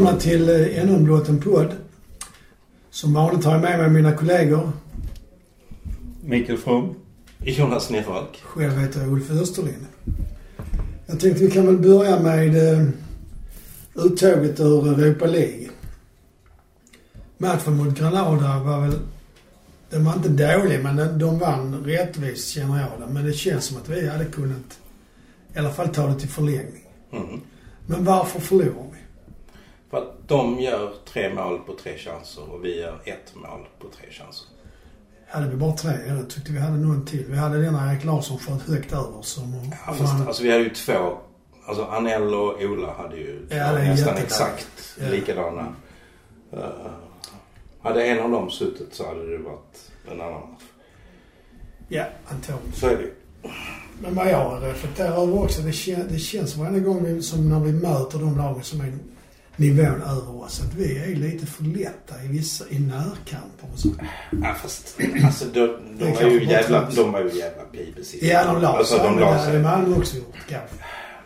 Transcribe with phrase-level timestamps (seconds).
[0.00, 1.76] välkomna till eh, ännu en Blåten podd.
[2.90, 4.72] Som vanligt har jag med mig mina kollegor.
[6.24, 6.94] Mikael From.
[7.38, 8.40] Jonas Nervalk.
[8.42, 9.86] Själv heter jag Ulf Österlind.
[11.06, 12.88] Jag tänkte vi kan väl börja med eh,
[13.94, 15.68] uttåget ur Europa League.
[17.38, 18.98] Matchen mot Granada var väl...
[19.90, 23.14] Den var inte dålig men de vann rättvist känner jag det.
[23.14, 24.78] Men det känns som att vi hade kunnat
[25.54, 26.84] i alla fall ta det till förlängning.
[27.12, 27.40] Mm.
[27.86, 28.89] Men varför förlorar vi?
[29.90, 33.88] För att de gör tre mål på tre chanser och vi gör ett mål på
[33.88, 34.46] tre chanser.
[35.28, 35.92] Hade vi bara tre?
[36.08, 37.24] Jag tyckte vi hade någon till.
[37.28, 39.70] Vi hade den Erik Larsson sköt högt över som...
[39.86, 41.18] Ja, fast, alltså vi hade ju två.
[41.64, 45.08] Alltså Anel och Ola hade ju Ja, nästan exakt Ja.
[45.08, 45.66] likadana.
[46.54, 46.60] Uh,
[47.82, 50.62] hade en av dem suttit så hade det varit en annan match.
[51.88, 52.72] Ja, antagligen.
[52.72, 53.10] Så är det.
[54.02, 57.60] Men vad jag reflekterar över också, det, kän, det känns varje gång vi, som när
[57.60, 58.92] vi möter de lagen som är
[59.56, 63.88] nivån över oss, att vi är lite för lätta i vissa, i närkamper och så.
[64.42, 68.26] Ja, fast alltså de, Det de, är var ju jävla, de var ju jävla pipesitta.
[68.26, 69.04] Ja, de la Alltså sig.
[69.04, 69.58] de det hade.
[69.58, 70.76] Malmö också gjort kanske.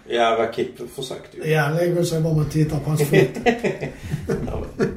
[0.08, 1.44] Ja, Rakip försökte ju.
[1.50, 4.92] Ja, lägger sig bara man tittar på hans men-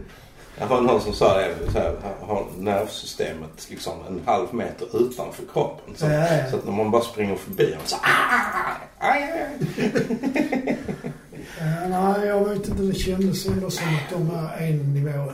[0.59, 5.43] Jag har någon som sa det, så här, har nervsystemet liksom en halv meter utanför
[5.53, 5.95] kroppen.
[5.95, 6.49] Så, Ja, ja.
[6.51, 9.47] så att när man bara springer förbi honom så ah, aj, aj,
[9.77, 10.77] aj.
[11.59, 12.83] Ja, nej, jag vet inte.
[12.83, 15.31] Det kändes ändå som att de är en nivå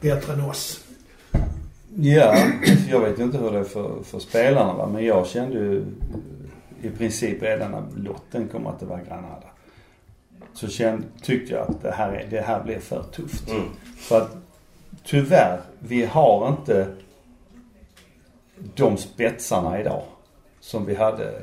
[0.00, 0.84] bättre än oss.
[1.96, 2.36] Ja,
[2.90, 4.86] jag vet ju inte hur det är för, för spelarna va.
[4.86, 5.84] Men jag kände ju
[6.82, 9.46] i princip redan när lotten kom att det var Granada.
[10.54, 13.50] Så kände, tyckte jag att det här, är, det här blev för tufft.
[13.50, 13.62] Mm.
[13.96, 14.36] För att
[15.04, 16.86] tyvärr, vi har inte
[18.74, 20.02] de spetsarna idag
[20.60, 21.40] som vi hade eh,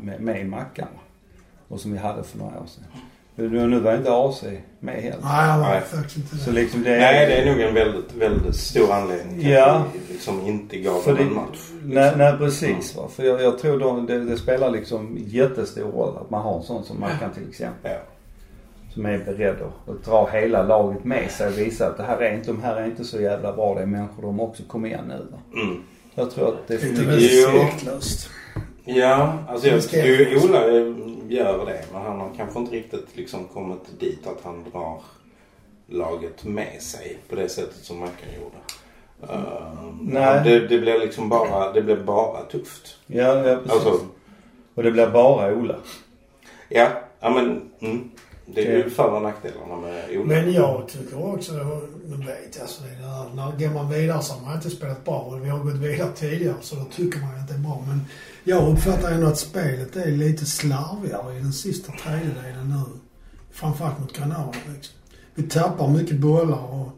[0.00, 0.88] med, med i Mackan.
[1.68, 2.84] Och som vi hade för några år sedan.
[3.38, 4.44] Nu, nu var inte AC
[4.80, 5.16] med heller.
[5.22, 6.56] Nej, han var faktiskt inte Så det.
[6.60, 6.98] liksom det är...
[7.00, 9.66] Nej, det är nog en väldigt, väldigt stor anledning till Ja.
[9.74, 11.58] att vi liksom inte gav För en det, match.
[11.84, 13.08] nej, nej precis va.
[13.16, 16.62] För jag, jag tror de, det, det spelar liksom jättestor roll att man har en
[16.62, 17.90] sån som Mackan till exempel.
[17.92, 17.98] Ja.
[18.94, 19.56] Som är beredd
[19.86, 22.76] att, dra hela laget med sig och visa att det här är inte, de här
[22.76, 23.74] är inte så jävla bra.
[23.74, 25.60] Det är människor de också kommer igen nu.
[25.62, 25.82] Mm.
[26.14, 27.08] Jag tror att det är för mycket.
[27.08, 28.30] respektlöst.
[28.84, 30.60] Ja, alltså jag tycker Ola
[31.28, 31.84] gör det.
[31.92, 35.00] Men han har kanske inte riktigt liksom kommit dit att han drar
[35.86, 38.56] laget med sig på det sättet som Mackan gjorde.
[39.32, 40.40] Uh, Nej.
[40.44, 42.96] Det, det blir liksom bara, det blir bara tufft.
[43.06, 43.72] Ja, ja precis.
[43.72, 44.06] Alltså,
[44.74, 45.74] Och det blir bara Ola.
[46.68, 46.88] ja,
[47.20, 48.10] ja men mm,
[48.46, 50.24] det är ju för och nackdelarna med Ola.
[50.24, 51.52] Men jag tycker också,
[52.06, 55.04] nu vet jag, alltså det där, när går man vidare så har man inte spelat
[55.04, 57.84] bra och vi har gått vidare tidigare så då tycker man att det är bra.
[57.86, 58.00] Men
[58.48, 62.98] jag uppfattar ändå att spelet är lite slarvigare i den sista tredjedelen nu.
[63.52, 64.94] Framförallt mot Granada liksom.
[65.34, 66.88] Vi tappar mycket bollar och,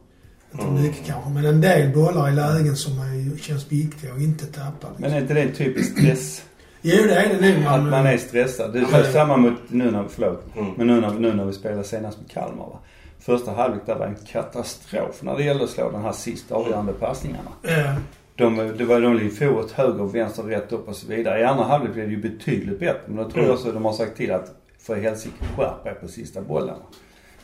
[0.53, 0.83] inte Mm.
[0.83, 4.71] mycket kanske, men en del bollar i lägen som är, känns viktiga att inte tappa.
[4.89, 4.95] Liksom.
[4.99, 6.43] Men är inte det typiskt stress?
[6.83, 7.67] Jo, det är det nog.
[7.67, 8.73] Att men- man är stressad.
[8.73, 10.45] Det är men- samma mot nu när, förlåt.
[10.57, 10.73] Mm.
[10.77, 12.79] Men nu när, nu när vi spelade senast med Kalmar va.
[13.21, 16.93] Första halvlek där var en katastrof när det gällde att slå den här sista avgörande
[16.93, 17.51] passningarna.
[17.63, 17.95] Ja.
[18.39, 21.41] De, det var de for åt höger och vänster, rätt upp och så vidare.
[21.41, 23.01] I andra halvlek blev det ju betydligt bättre.
[23.07, 23.55] Men då tror jag Mm.
[23.55, 26.79] också de har sagt till att för helsike skärp er på sista bollarna.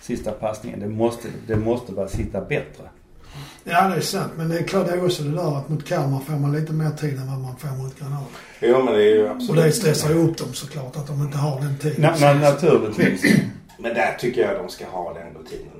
[0.00, 0.81] Sista passningen.
[0.81, 2.84] Det måste, det måste bara sitta bättre.
[3.65, 4.32] ja, det är sant.
[4.37, 6.72] Men det är klart det är också det där att mot Kalmar får man lite
[6.72, 8.25] mer tid än vad man får mot Granada.
[8.61, 9.65] Jo men det är ju Och absolut.
[9.65, 12.00] det stressar ju upp dem såklart att de inte har den tiden.
[12.03, 13.34] Na, na, naturligtvis.
[13.78, 15.71] Men där tycker jag de ska ha den rutinen.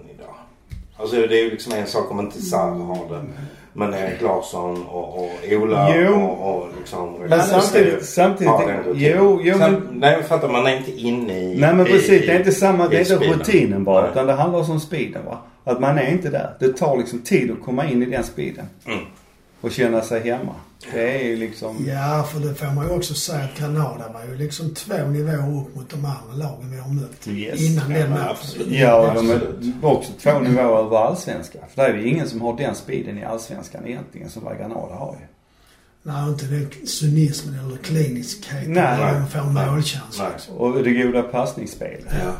[0.97, 3.25] Alltså det är ju liksom en sak om inte Sarr har det.
[3.73, 6.15] Men Erik Larsson och, och Ola Jo.
[6.15, 7.15] och, och liksom...
[7.29, 8.53] Men samtidigt, samtidigt,
[8.95, 11.57] jo, jo men, Sam, nej men fattar man är inte inne i...
[11.61, 12.27] nej men i- precis.
[12.27, 14.03] Det är inte samma, det är i inte rutinen bara.
[14.03, 14.11] Nej.
[14.11, 15.39] Utan det handlar om speeden va.
[15.65, 16.51] Att man är inte där.
[16.61, 18.65] Det tar liksom tid att komma in i den speeden.
[18.87, 18.99] Mm.
[19.61, 20.55] Och känna sig hemma.
[20.93, 21.85] Det är ju liksom...
[21.89, 25.61] Ja, för det får man ju också säga att Granada var ju liksom två nivåer
[25.61, 27.29] upp mot de andra lagen vi har mött.
[27.29, 27.61] Yes.
[27.61, 28.29] Innan Ja, den men matchen.
[28.31, 28.69] absolut.
[28.71, 29.75] Ja, och de är Absolut.
[29.83, 31.63] också två nivåer över allsvenskan.
[31.75, 34.95] För det är ju ingen som har den speeden i allsvenskan egentligen som vad Granada
[34.95, 35.27] har ju.
[36.03, 38.73] Nej, inte den cynismen eller kliniskheten.
[38.73, 38.99] Nej.
[38.99, 39.41] När de får
[39.73, 40.49] målchans.
[40.57, 42.07] Och det goda passningsspelet.
[42.25, 42.33] Ja.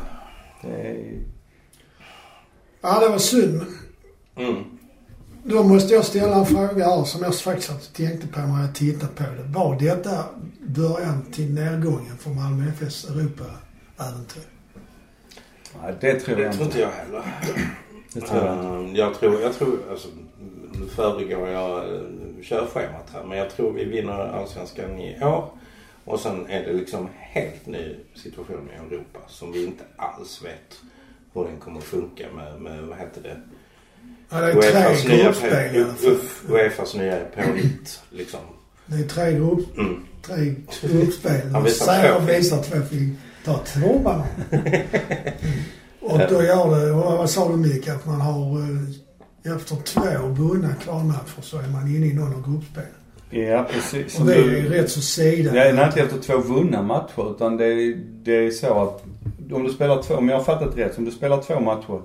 [0.61, 1.19] Det är
[2.81, 3.53] ja, det var synd.
[4.35, 4.63] men Mm.
[5.47, 8.75] Då måste jag ställa en fråga här som jag faktiskt inte tänkte på när jag
[8.75, 9.43] tittade på det.
[9.59, 10.25] Var detta
[10.67, 14.41] början till nedgången för Malmö FFs Europa-äventyr?
[15.81, 16.79] Nej, det tror jag Det tror inte.
[16.79, 17.23] inte jag heller.
[18.13, 18.67] Det tror jag inte.
[18.67, 20.07] Ehm, Jag tror, jag tror, alltså
[20.73, 22.01] nu föregår jag eh,
[22.43, 23.23] körschemat här.
[23.23, 25.49] Men jag tror vi vinner Allsvenskan i år.
[26.05, 30.79] Och sen är det liksom helt ny situation i Europa som vi inte alls vet
[31.33, 33.41] hur den kommer att funka med, med vad heter det?
[34.29, 35.85] Ja, det är Uefas tre nya, gruppspel
[36.49, 38.39] Uefas nya P1 liksom.
[38.85, 39.95] Det är tre, grupp, Mm.
[40.21, 41.49] tre gruppspel.
[41.53, 42.25] Han visar Säger två.
[42.25, 43.09] visar två fick
[43.45, 44.21] ta tvåan.
[46.01, 50.27] Och då gör det, och vad sa du Micke, att man har eh, efter två
[50.27, 52.89] vunna kvalmatcher så är man inne i någon av gruppspelen.
[53.29, 54.19] Ja, precis.
[54.19, 55.51] Och du- är rätt så sida.
[55.53, 59.03] Nej, nej, inte efter två vunna matcher utan det är, det är så att
[59.51, 62.01] om du spelar två, om jag har fattat rätt, om du spelar två matcher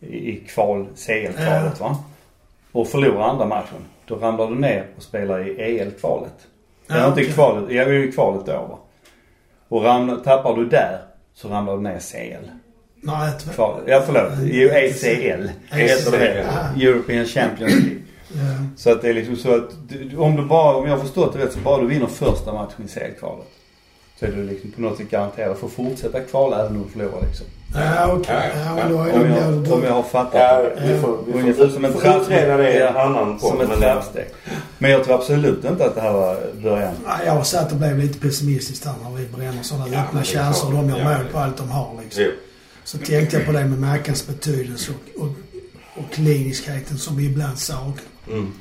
[0.00, 1.96] i, kval, CL-kvalet va?
[2.72, 3.84] Och förlorar andra matchen.
[4.06, 6.32] Då ramlar du ner och spelar i EL-kvalet.
[6.86, 7.32] Ja, Eller inte okej.
[7.32, 8.78] kvalet, jag är i kvalet då va.
[9.68, 10.98] Och ramlar, tappar du där
[11.34, 12.50] så ramlar du ner i CL.
[13.02, 13.52] Nej, två.
[13.52, 15.48] Kval, ja förlåt, i ECL.
[15.70, 16.46] Heter det.
[16.76, 16.82] Ja.
[16.88, 18.00] European Champions League.
[18.32, 18.66] Ja.
[18.76, 19.70] Så att det är liksom så att
[20.18, 22.84] om du bara, om jag har förstått det rätt, så bara du vinner första matchen
[22.84, 23.46] i CL-kvalet.
[24.16, 26.88] Så är du liksom på något sätt garanterad för att fortsätta kvala även om du
[26.88, 27.46] förlorar liksom.
[27.74, 28.50] Ja, okej.
[28.70, 29.28] Om det jag,
[29.62, 30.92] mer om jag har fattat Ja, det.
[30.94, 33.50] vi får, vi Ungefär får, som en får trapp- utreda det i en annan podd.
[33.50, 34.26] Som ett men- trappsteg.
[34.78, 36.92] Men jag tror absolut inte att det här var början.
[37.06, 40.20] Ja, jag har satt och blev lite pessimistisk där när vi bränner sådana Ja, öppna
[40.20, 40.66] det är chanser.
[40.72, 42.22] De gör Ja, mål det- på allt de har liksom.
[42.22, 42.30] Jo.
[42.84, 45.28] Så tänkte jag på det med Mackans betydelse och, och,
[45.96, 47.94] och kliniskheten som vi ibland saknar.
[48.30, 48.52] Mm.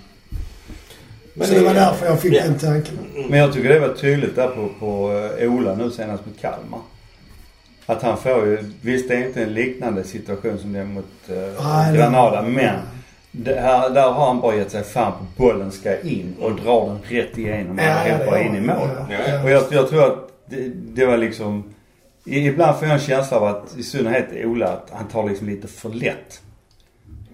[1.42, 2.44] Så det var därför jag fick Ja.
[2.44, 2.98] den tanken.
[3.30, 6.80] Men jag tycker det var tydligt där på, på eh, Ola nu senast mot Kalmar.
[7.90, 11.06] Att han får ju, visst det är inte en liknande situation som det är mot
[11.30, 11.36] eh,
[11.92, 12.76] det- Granada men
[13.32, 16.88] det här, där har han bara gett sig fan på bollen ska in och drar
[16.88, 18.76] den rätt igenom och Ja, har in i mål.
[19.10, 19.44] Ja, Ja.
[19.44, 21.64] Och jag, jag tror att det, det var liksom
[22.26, 25.68] Ibland får jag en känsla av att i synnerhet Ola att han tar liksom lite
[25.68, 26.42] för lätt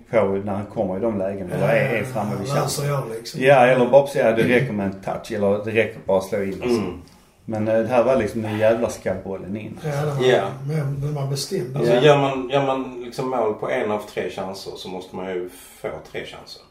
[0.10, 1.56] på när han kommer i de lägena.
[1.56, 2.88] Eller är, är framme vid chansen.
[2.88, 3.42] jag liksom.
[3.44, 6.24] Ja eller bara säga att det räcker med en touch eller det räcker bara att
[6.24, 6.62] slå in.
[6.64, 6.80] Alltså.
[6.82, 7.02] Mm.
[7.46, 9.80] Men eh, det här var liksom nu jävla ska bollen in.
[9.84, 10.48] Ja, den var, Ja.
[10.68, 11.78] men den var bestämd.
[11.78, 12.02] Alltså Ja.
[12.02, 15.50] gör man, gör man liksom mål på en av tre chanser så måste man ju
[15.82, 16.62] få tre chanser.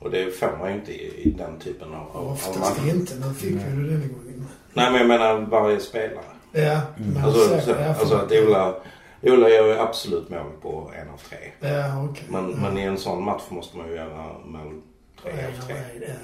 [0.00, 2.94] Och det får man ju inte i, i den typen av, av Oftast matcher.
[2.94, 3.14] inte.
[3.14, 4.46] Nu fick vi det denna gången.
[4.74, 6.24] Nej men jag menar varje spelare.
[6.52, 8.74] Ja, men Alltså, så- så, ja, alltså att Ola,
[9.22, 11.38] Ola gör ju absolut mål på en av tre.
[11.60, 12.24] Ja, okej.
[12.28, 12.56] Men, ja.
[12.56, 14.80] men i en sån match måste man ju göra mål
[15.22, 15.76] tre Ja, av tre.
[16.00, 16.06] ja.
[16.08, 16.14] Ja,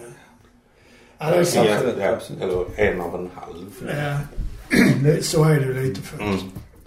[1.19, 1.69] det är sant.
[1.99, 2.05] Ja,
[2.39, 2.45] ja.
[2.45, 3.95] Eller en av en halv.
[3.99, 4.19] Ja.
[5.23, 6.23] Så är det lite för.
[6.25, 6.39] Mm.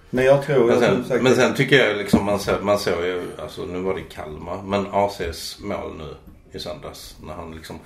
[0.09, 0.67] Men jag tror...
[0.67, 3.79] Men sen, säkert- men sen tycker jag liksom man såg, man såg ju, alltså nu
[3.79, 6.15] var det Kalmar, men ACs mål nu
[6.57, 7.79] i söndags när han liksom,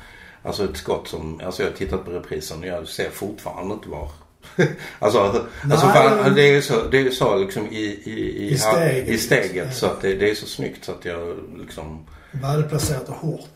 [0.43, 3.89] alltså ett skott som, alltså jag har tittat på reprisen och jag ser fortfarande inte
[3.89, 4.11] var.
[4.99, 8.11] alltså, alltså Nej, fan, det är så, det är så liksom i, i,
[8.43, 9.71] i, I steget, i steget liksom.
[9.73, 13.49] så att det, det är så snyggt så att jag liksom, Välplacerat och hårt.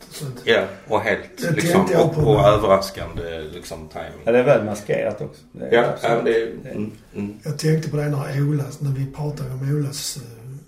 [0.44, 2.20] Ja och helt Det liksom, jag och, på.
[2.20, 4.22] och överraskande liksom timing.
[4.24, 5.42] Ja, det är väl maskerat också.
[5.52, 6.16] Det Ja, absolut.
[6.16, 7.34] ja det är, mm, mm.
[7.42, 10.22] jag tänkte på det när Olas, när vi pratade om Olas uh,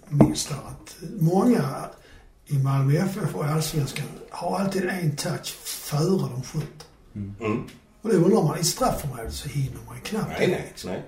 [0.09, 1.65] minst där, att många
[2.47, 6.87] i Malmö FF och Allsvenskan har alltid en touch före de skjuter.
[7.15, 7.63] Mm.
[8.03, 11.03] Och då undrar man, i straffområdet så hinner man ju knappt Nej, nej, nej.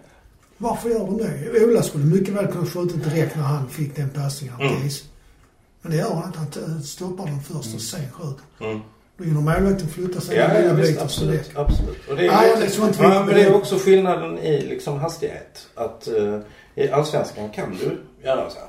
[0.57, 1.65] Varför gör de det?
[1.65, 4.89] Ola skulle mycket väl kunna skjuta direkt när han fick den passningen av Mm.
[5.83, 6.61] Men det gör han inte.
[6.69, 8.45] Han stoppar den först och sen skjuter.
[8.71, 8.81] Mm.
[9.17, 11.51] Då hinner målvakten flytta sig Ja, en ja visst, bit absolut.
[11.57, 12.09] absolut.
[12.09, 14.99] Och det är, Ja, ja, det vi- ja, men det är också skillnaden i liksom
[15.01, 15.67] hastighet.
[15.75, 16.39] Att uh,
[16.75, 18.59] i Allsvenskan kan du göra så.
[18.59, 18.67] här.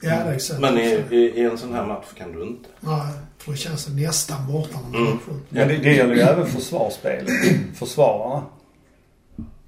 [0.00, 0.54] Ja, det är så.
[0.60, 2.68] Men i, i, i en sån här match kan du inte.
[2.80, 5.18] Nej, för det känns nästan borta när man Mm.
[5.48, 7.30] Men det, det gäller ju även försvarsspelet.
[7.74, 8.42] Försvararna.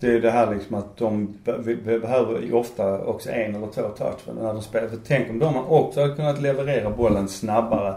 [0.00, 3.66] Det är det här liksom att de be- be- behöver ju ofta också en eller
[3.66, 4.88] två touch när de spelar.
[4.88, 7.94] För tänk om de också hade kunnat leverera bollen snabbare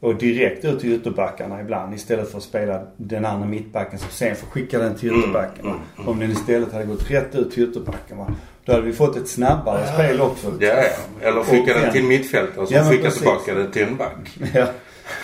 [0.00, 4.36] och direkt ut till ytterbackarna ibland istället för att spela den andra mittbacken som sen
[4.36, 5.64] får skicka den till Mm, ytterbacken.
[5.64, 6.08] mm, mm.
[6.08, 8.26] Om den istället hade gått rätt ut till ytterbacken va.
[8.64, 9.92] Då hade vi fått ett snabbare Ja.
[9.92, 10.52] spel också.
[10.60, 11.28] Ja, ja.
[11.28, 13.18] Eller skicka Och- den till mittfält och så Ja, men skicka precis.
[13.20, 14.38] tillbaka det till en back.
[14.54, 14.66] Ja.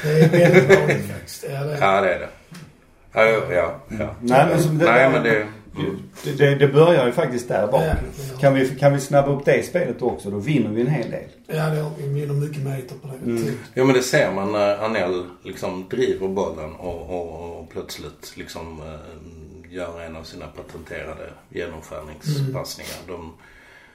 [0.03, 1.45] Det är väldigt vanligt faktiskt.
[1.51, 1.81] Ja, det är.
[1.81, 2.29] Ja, det.
[3.13, 4.09] Ja, ja, ja.
[4.21, 5.47] Nej men, som det, Nej, men det...
[6.25, 7.83] det, det, det börjar ju faktiskt där bak.
[7.83, 7.95] Ja,
[8.41, 11.29] Kan vi, kan vi snabba upp det spelet också, då vinner vi en hel del.
[11.47, 13.31] Ja, det vi vinner mycket meter på det.
[13.31, 13.45] Mm.
[13.45, 13.57] Tid.
[13.75, 18.81] Jo men det ser man när Anel liksom driver bollen och, och, och plötsligt liksom
[18.81, 22.97] eh, gör en av sina patenterade genomskärningspassningar.
[23.07, 23.33] De,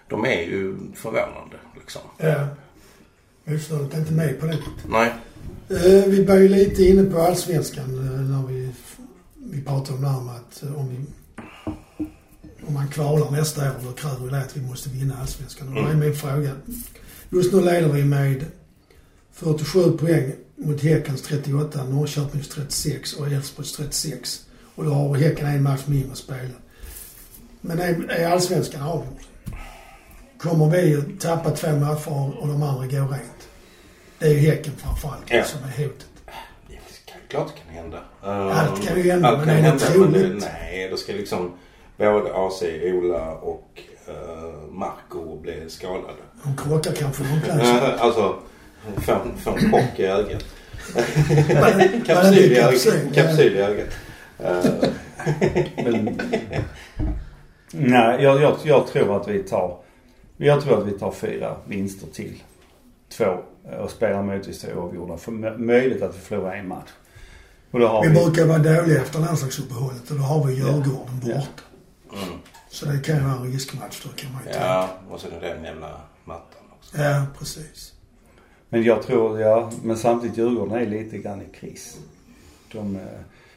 [0.10, 2.02] de är ju förvånande liksom.
[2.18, 2.48] Ja.
[3.44, 4.58] Motståndet är inte med på det.
[4.90, 5.14] Nej.
[5.70, 8.72] Eh, vi var ju lite inne på allsvenskan eh, när vi,
[9.36, 10.96] vi pratade om det här med att eh, om, vi,
[12.68, 15.68] om man kvalar nästa år då kräver det att vi måste vinna allsvenskan.
[15.68, 16.00] Och då är Mm.
[16.00, 16.52] min fråga.
[17.30, 18.46] Just nu leder vi med
[19.34, 24.46] 47 poäng mot Häckens 38, Norrköpings 36 och Elfsborgs 36.
[24.76, 26.50] Och då har Häcken en match mindre att spela.
[27.62, 29.20] Men är, är allsvenskan avgjord?
[30.38, 33.48] kommer vi att tappa två matcher och de andra går rent.
[34.20, 35.44] Det är ju Häcken framförallt Ja.
[35.44, 36.06] som är hotet.
[36.68, 38.00] Det kan, klart det kan hända.
[38.54, 40.44] Allt kan ju hända, Allt men kan är det hända, troligt?
[40.54, 41.52] Nej, det ska liksom
[41.98, 46.14] både AC, Ola och uh, Marco bli skadade.
[46.44, 47.96] De krockar kanske i omklädningsrummet.
[48.00, 48.36] Alltså,
[49.44, 50.44] få en- chock i ögat.
[52.06, 53.14] Kapsyl i ögat.
[53.14, 53.88] Kapsyl i ögat.
[54.40, 54.66] Eh,
[55.84, 56.20] Men,
[57.72, 59.78] nej, jag, jag, jag tror att vi tar...
[60.38, 62.44] Jag tror att vi tar fyra vinster till.
[63.18, 63.24] Två
[63.72, 65.18] eh, och spelar möjligtvis två oavgjorda.
[65.18, 66.90] För mö- möjligt att vi förlorar en match.
[67.72, 68.14] Och då har Vi vi...
[68.16, 71.36] brukar vara dåliga efter landslagsuppehållet och då har vi Djurgården Ja.
[71.36, 71.64] borta.
[72.14, 72.40] Mm.
[72.70, 74.66] Så det kan ju vara en riskmatch då kan man ju tänka.
[74.68, 76.98] Ja, och sen är det den jävla mattan också.
[77.02, 77.94] Ja, precis.
[78.70, 81.98] Men jag tror, ja, men samtidigt Djurgården är lite grann i kris.
[82.72, 83.02] De, eh,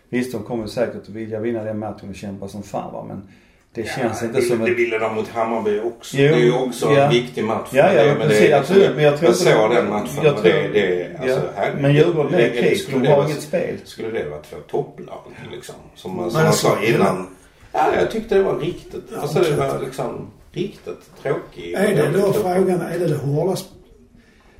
[0.09, 3.29] visst, de kommer säkert att vilja vinna den matchen och kämpa som fan va, men
[3.73, 6.17] det känns Ja, inte det, som Det ville de mot Hammarby också.
[6.17, 7.01] Jo, det är ju också ja.
[7.03, 7.69] en viktig match.
[7.73, 8.95] Ja, ja, det, men precis, absolut.
[8.95, 10.25] Men jag tror jag såg den matchen.
[10.25, 12.83] Jag tror, det, det, alltså, ja, här, men Djurgården är det- i kris.
[12.83, 13.77] skulle De det har vara- inget spel.
[13.85, 15.21] Skulle det vara två topplag
[15.53, 15.75] liksom?
[15.95, 17.27] Som, Men som jag alltså, sa innan.
[17.73, 19.05] Ja, jag tyckte det var riktigt.
[19.13, 21.77] Ja, alltså det var liksom riktigt tråkigt.
[21.79, 23.53] Är det då frågan, är det det hårda...
[23.55, 23.65] sp-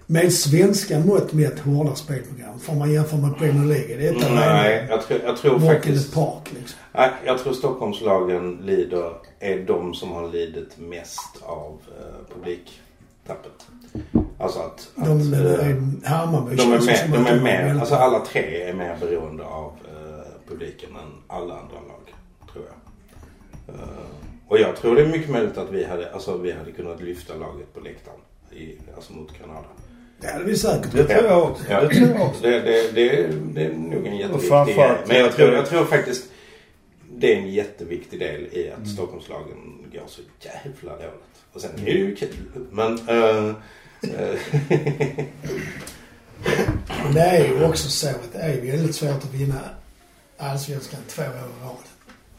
[0.07, 2.61] Med svenska mått mätt hårda spelprogram?
[2.61, 3.95] Får man jämföra med Premier League?
[3.95, 6.15] Är detta Nej, jag tror, jag tror faktiskt...
[6.15, 6.79] park liksom?
[6.93, 13.67] Nej, jag tror Stockholmslagen lider, är de som har lidit mest av eh, publiktappet.
[14.39, 14.89] Alltså att...
[14.97, 18.63] att De, eh, är Hammarby de är med, de att är med, alltså alla tre
[18.63, 22.15] är mer beroende av eh, publiken än alla andra lag,
[22.53, 22.88] tror jag.
[23.69, 23.75] Eh,
[24.49, 27.35] och jag tror det är mycket möjligt att vi hade, alltså, vi hade kunnat lyfta
[27.35, 28.21] laget på läktaren.
[28.53, 29.67] I, alltså mot Granada.
[30.21, 30.93] Det hade vi säkert.
[30.93, 31.65] Det tror jag också.
[31.71, 31.81] Ja.
[31.81, 32.43] Det tror jag också.
[32.43, 34.97] Det, det, det, det är nog en jätteviktig grej.
[35.07, 36.25] Men jag tror, jag tror faktiskt
[37.17, 41.45] det är en jätteviktig del i att Stockholmslagen går så jävla dåligt.
[41.53, 42.67] Och sen är det ju kul.
[42.71, 42.99] Men...
[47.05, 49.61] Men det är ju också så att det är väldigt svårt att vinna
[50.39, 51.88] allsvenskan två år i rad.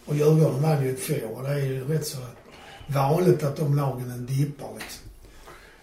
[0.09, 2.17] Och Djurgården vann ju i fjol och det är ju rätt så
[2.87, 5.03] vanligt att de lagen dippar liksom.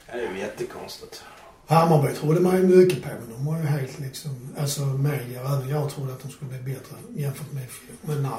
[0.07, 1.23] det är ju jättekonstigt.
[1.67, 4.31] Hammarby trodde man ju mycket på men de var ju helt liksom,
[4.61, 7.97] alltså media och även jag trodde att de skulle bli bättre jämfört med fjol.
[8.03, 8.31] Men nej.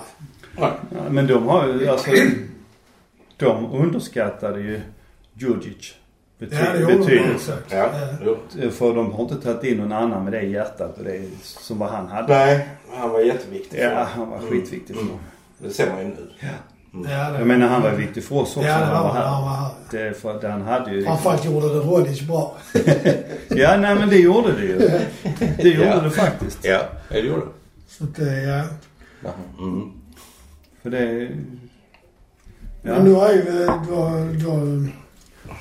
[0.58, 0.72] Nej.
[0.96, 2.12] Ja, men de har ju, alltså...
[3.38, 4.82] De underskattade ju
[5.34, 5.96] Djurdjic
[6.40, 7.52] bety- Ja, också.
[7.70, 7.90] Ja,
[8.26, 8.38] jo.
[8.72, 11.90] För de har inte tagit in någon annan med det hjärtat och det som vad
[11.90, 12.28] han hade.
[12.36, 13.80] Nej, han var jätteviktig.
[13.80, 14.08] Ja, dem.
[14.16, 14.50] han var Mm.
[14.50, 15.16] skitviktig för Mm.
[15.60, 16.30] Det ser man ju nu.
[16.94, 17.12] Mm.
[17.12, 19.04] Ja, det Jag menar han var ju viktig för oss också Ja, det när han
[19.04, 19.34] var var han.
[19.34, 19.42] Här.
[19.42, 19.72] var här.
[20.10, 22.58] Det, för, det han hade ju Framförallt gjorde det Rodic bra.
[23.50, 24.78] Ja, nej men det gjorde det ju.
[25.58, 26.00] Det gjorde Ja.
[26.02, 26.60] det faktiskt.
[26.62, 27.52] Ja, det gjorde det.
[27.88, 28.42] Så att det,
[29.24, 29.30] ja.
[29.60, 29.92] Mm.
[30.84, 31.30] För det...
[32.82, 33.28] Men nu Ja.
[33.30, 34.10] är ju, eh, då,
[34.44, 34.86] då,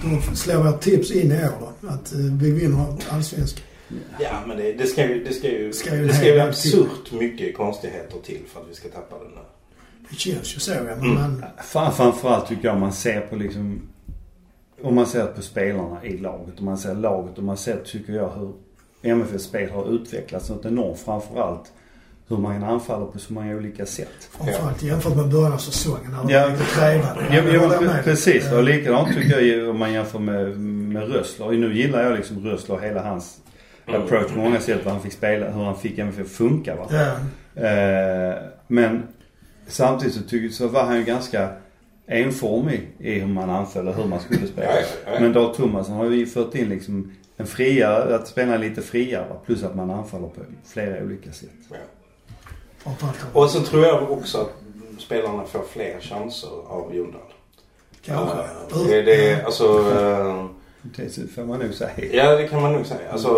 [0.02, 1.88] då slår vårt tips in i år då.
[1.88, 3.62] Att eh, vi vinner allsvenskan.
[4.20, 7.12] Ja, men det, det ska ju, det ska ju, Ska ju det ska ju absurt
[7.12, 9.40] mycket konstigheter till för att vi ska tappa den nu.
[10.10, 10.80] Det känns ju så ja.
[10.84, 11.14] Men Mm.
[11.14, 13.80] man, Fan, framförallt tycker jag om man ser på liksom...
[14.82, 18.12] Om man ser på spelarna i laget och man ser laget och man ser, tycker
[18.12, 18.52] jag, hur
[19.02, 20.98] MFFs spel har utvecklats något enormt.
[20.98, 21.72] Framförallt
[22.28, 24.28] hur man anfaller på så många olika sätt.
[24.30, 26.46] framförallt jämfört med början av säsongen när de Ja.
[26.48, 27.26] lite trevade.
[27.30, 28.52] Ja, ja, precis.
[28.52, 31.46] Och likadant tycker jag om man jämför med, med Rössler.
[31.46, 33.36] Och Nu gillar jag liksom Rössler och hela hans
[33.86, 34.80] approach på många sätt.
[34.84, 36.86] Vad han fick spela, hur han fick MFF funka va.
[36.90, 37.12] Ja.
[37.62, 38.34] Eh,
[38.66, 39.02] men
[39.66, 41.48] samtidigt så, tycker, så var han ju ganska
[42.06, 44.66] enformig i hur man anföll och hur man skulle spela.
[44.66, 45.20] Ja, ja, ja.
[45.20, 49.62] Men Dag Thomasson har ju fört in liksom en friare, att spela lite friare plus
[49.62, 51.50] att man anfaller på flera olika sätt.
[51.70, 51.76] Ja.
[53.32, 54.52] Och så tror jag också att
[55.02, 57.20] spelarna får fler chanser av Jondal.
[58.04, 58.36] kanske.
[58.36, 60.46] Eh, Det, det, alltså, eh,
[60.96, 61.90] Det får man nog säga.
[62.12, 63.10] ja det kan man nog säga.
[63.12, 63.28] Alltså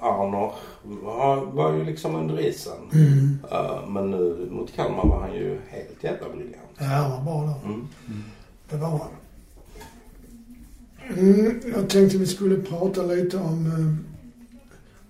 [0.00, 0.52] Arnor
[0.84, 2.72] var, var ju liksom under isen.
[2.92, 3.38] Mm.
[3.52, 6.68] Eh, men nu mot Kalmar var han ju helt jävla briljant.
[6.78, 7.68] Ja, han var bra då.
[7.68, 7.86] Mm.
[8.70, 9.08] Det var han.
[11.18, 13.66] Mm, jag tänkte vi skulle prata lite om...
[13.66, 14.06] eh,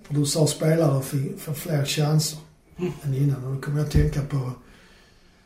[0.07, 1.03] För du sa spelare
[1.39, 2.39] för fler chanser
[3.03, 3.45] än innan.
[3.45, 4.51] Och då kommer jag att tänka på...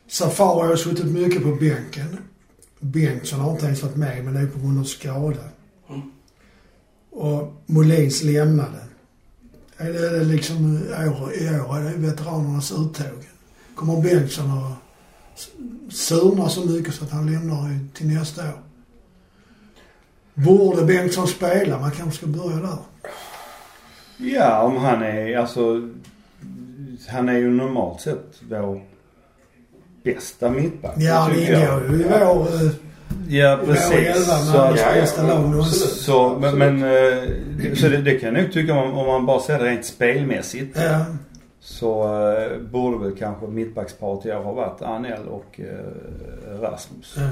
[0.07, 2.17] Safari har suttit mycket på bänken.
[2.79, 5.43] Bengtsson har inte ens varit med, men det är på grund av skada.
[5.89, 6.01] Mm.
[7.11, 8.79] Och Molins lämnade.
[9.81, 13.27] Är det liksom i år, i år är det veteranernas uttåg?
[13.75, 14.73] Kommer Bengtsson att
[15.93, 18.59] surna så mycket så att han lämnar till nästa år?
[20.33, 21.79] Borde Bengtsson spela?
[21.79, 22.77] Man kanske ska börja där.
[24.17, 25.89] Ja, om han är alltså...
[27.07, 28.81] Han är ju normalt sett vår
[30.03, 30.95] bästa mittback.
[30.97, 32.88] Ja, tycker ingår ju i vår...
[33.29, 34.25] Ja, precis.
[34.25, 35.05] Så, att- ja, ja,
[35.75, 37.23] så, men, men eh,
[37.57, 39.85] det- så det, det kan jag nog tycka om, om man bara ser det rent
[39.85, 40.77] spelmässigt.
[40.81, 41.05] Ja.
[41.61, 42.03] Så
[42.37, 47.15] eh, borde väl kanske mittbacksparet i år ha varit Anel och eh, Rasmus.
[47.17, 47.23] ja.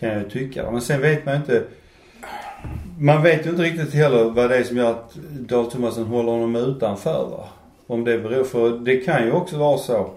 [0.00, 0.70] Kan jag ju tycka.
[0.70, 1.62] Men sen vet man ju inte.
[2.98, 5.14] Man vet ju inte riktigt heller vad det är som gör att
[5.48, 7.48] Dahl Tomasson håller honom utanför va.
[7.86, 10.10] Om det beror för det kan ju också vara så.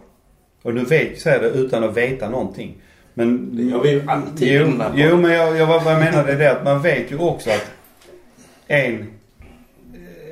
[0.62, 2.82] Och nu vet, säger det utan att veta någonting.
[3.20, 3.56] Men...
[3.56, 6.40] Det gör vi ju alltid Jo, jo men jag, jag, vad jag menar det är
[6.40, 7.72] det att man vet ju också att
[8.68, 9.08] en,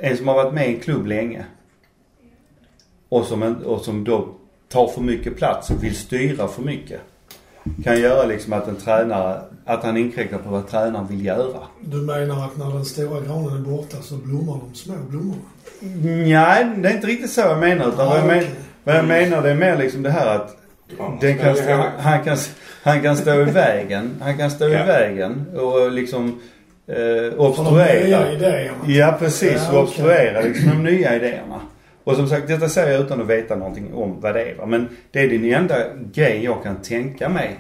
[0.02, 1.46] en som har varit med i en klubb länge
[3.10, 4.28] och som, en, och som då
[4.70, 7.02] tar för mycket plats och vill styra för mycket.
[7.84, 11.60] Kan göra liksom att en tränare, att han inkräktar på vad tränaren vill göra.
[11.82, 15.42] Du menar att när den stora granen är borta så blommar de små blommorna?
[16.04, 17.88] Nej, det är inte riktigt så jag menar.
[17.88, 18.56] Utan vad, jag men, okej.
[18.84, 20.58] vad jag menar det är mer liksom det här att
[20.98, 21.56] Ja, den kan
[22.00, 22.38] han, kan,
[22.88, 24.16] han kan stå i vägen.
[24.22, 26.40] Han kan stå i vägen och liksom
[26.88, 28.04] eh, obstruera.
[28.04, 28.78] nya idéerna.
[28.88, 31.62] Ja precis, Ja, och obstruera liksom de nya idéerna.
[32.04, 34.66] Och som sagt, detta säger jag utan att veta någonting om vad det är va.
[34.66, 35.76] Men det är den enda
[36.14, 37.60] grej jag kan tänka mig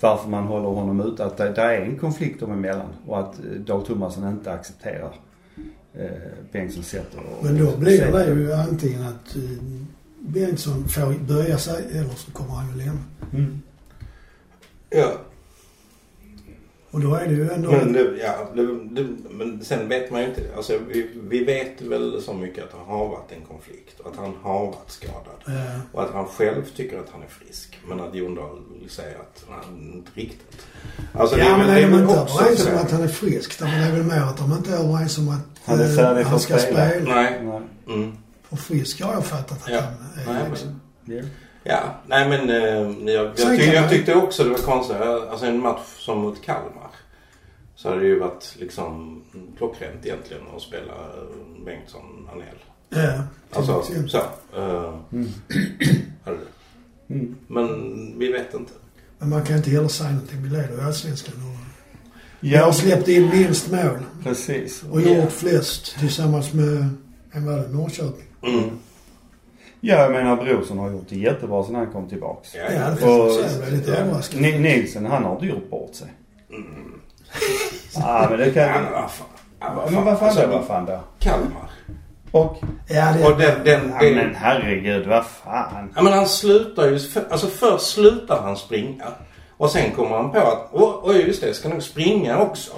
[0.00, 1.24] varför man håller honom ute.
[1.24, 5.12] Att det, det är en konflikt dem emellan och att eh, Dag Tomasson inte accepterar
[5.94, 6.10] eh,
[6.52, 7.44] Bengtssons sätt att...
[7.44, 9.42] Men då blir det ju antingen att eh,
[10.20, 13.00] Bengtsson får böja sig eller så kommer han ju lämna.
[13.32, 13.62] Mm.
[14.90, 15.12] Ja,
[16.90, 17.70] Och då är det ju ändå...
[17.70, 20.40] men, det, ja, det, det, men sen vet man ju inte.
[20.56, 24.16] Alltså, vi, vi vet väl så mycket att det har varit en konflikt och att
[24.16, 25.40] han har varit skadad.
[25.46, 27.78] eh, Och att han själv tycker att han är frisk.
[27.88, 30.66] Men att Jon Dahl säger att han inte riktigt.
[31.14, 33.58] Alltså, ja, men är de inte överens om att han är frisk?
[33.58, 35.94] Då är det väl mer att de inte är överens om att Han är eh,
[35.96, 36.88] för han ska spela.
[36.90, 37.14] spela.
[37.14, 37.40] Nej.
[37.44, 37.60] Nej.
[37.96, 38.12] Mm.
[38.48, 39.80] Och frisk har jag fattat att Ja.
[39.80, 40.66] han Nej, är också.
[41.04, 41.22] men, Ja.
[41.64, 44.96] Ja, nej men eh, jag, jag, tyck, jag tyckte också det var konstigt.
[44.96, 46.90] Alltså en match som mot Kalmar.
[47.76, 49.22] Så hade det ju varit liksom
[49.58, 52.46] klockrent egentligen att spela eh, Bengtsson Anel.
[52.88, 54.18] Ja, Alltså så.
[54.58, 55.28] Uh, Mm.
[56.24, 57.14] hade det.
[57.14, 57.36] Mm.
[57.46, 57.68] Men
[58.18, 58.72] vi vet inte.
[59.18, 60.42] Men man kan inte heller säga någonting.
[60.42, 61.66] Vi leder i Allsvenskan och
[62.40, 64.82] vi Ja, har släppt in minst mål precis.
[64.90, 66.88] och gjort flest tillsammans med,
[67.32, 68.24] en var det, Norrköping.
[68.42, 68.70] Mm.
[69.80, 72.54] Ja, jag menar Brorsson har gjort det jättebra sen han kom tillbaks.
[72.54, 74.40] Ja, Ja, det Och är lite överraskad.
[74.40, 76.08] Ni- Nielsen, han har inte gjort bort sig.
[76.50, 77.00] Mm.
[77.94, 78.62] Ja, men det kan...
[78.62, 79.26] Ja, men vad fan.
[79.60, 80.52] Ja, Men vad fan Alltså, då?
[80.56, 81.00] Vad fan då?
[81.18, 81.70] Kalmar.
[82.30, 82.56] Och...
[82.88, 85.92] Ja, det Och den, den, Ja, den, men herregud, vad fan.
[85.96, 86.98] Ja men han slutar ju,
[87.30, 89.04] alltså först slutar han springa.
[89.56, 92.70] Och sen kommer han på att, oj oj, just det, jag ska nog springa också.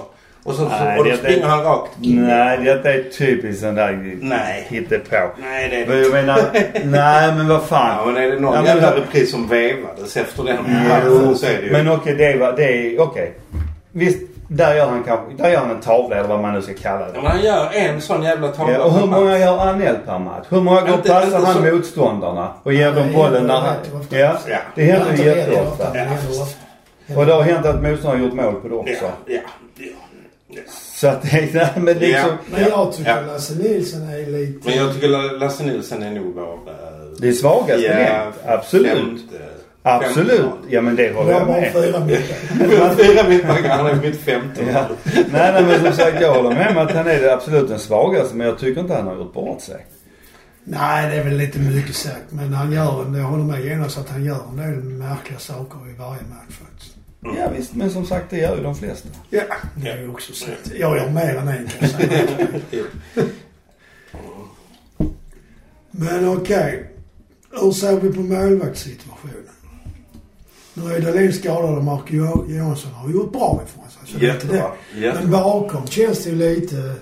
[0.45, 2.25] Och, så, Nej, och då det- springer det- han rakt in.
[2.27, 4.65] Nej, detta är typiskt sån där Nej.
[4.69, 5.15] hittepå.
[5.41, 6.39] Nej det Men Jag menar,
[6.85, 8.13] nej men vad Ja fan.
[8.13, 10.55] men är det någon Ja, jävla repris som vevades efter den
[10.87, 11.71] matchen så är det ju...
[11.71, 12.63] men okej, det var, det
[12.95, 13.33] är, okej.
[13.91, 16.73] Visst, där gör han kanske, där gör han en tavla eller vad man nu ska
[16.73, 17.21] kalla Ja, det.
[17.21, 20.45] men han gör en sån jävla tavla Ja, och hur många gör Anel per match?
[20.49, 23.75] Hur många gånger passar han så- motståndarna och ger Ja, dem det bollen när han...
[24.09, 24.57] Ja, Ja.
[24.75, 25.87] det händer ju jätteofta.
[27.17, 28.93] Och det har hänt att motståndaren har gjort mål på det också.
[29.03, 29.39] Ja, ja,
[29.77, 29.85] ja.
[30.95, 32.29] Så att det är, nej, men liksom...
[32.29, 32.37] Ja.
[32.51, 33.21] Men jag tycker Ja.
[33.33, 34.67] Lasse Nilsson är lite...
[34.69, 36.53] Men jag tycker Lasse Nilsson är nog vår...
[36.53, 36.73] eh,
[37.19, 38.35] Det är svagaste ja, länk.
[38.45, 38.91] Absolut.
[38.97, 39.49] femte-
[39.85, 40.39] Absolut.
[40.41, 41.71] femte Ja men det håller jag med.
[41.73, 42.95] fyra mittbackar.
[43.63, 44.63] Fyra han är mitt femte.
[44.73, 44.85] Ja.
[45.13, 47.79] Nej, nej men som sagt jag håller med om att han är det absolut den
[47.79, 49.85] svagaste men jag tycker inte han har gjort bort sig.
[50.65, 52.23] Nej, det är väl lite mycket sagt.
[52.29, 55.93] Men han gör jag håller med Jonas att han gör en del märkliga saker i
[55.99, 56.92] varje match faktiskt.
[57.23, 59.09] Ja visst men som sagt det gör ju de flesta.
[59.29, 59.41] Ja.
[59.75, 60.71] Det är ju också sagt.
[60.79, 62.27] Jag gör mer än en kan jag säga.
[65.91, 66.89] Men okej.
[67.61, 69.35] Hur ser vi på målvaktssituationen?
[70.73, 74.13] Nu är Dahlin skadad och Jo- Johansson har gjort bra ifrån sig.
[74.13, 74.25] Så det.
[74.25, 74.71] Jättebra.
[74.95, 76.95] Men bakom känns det ju lite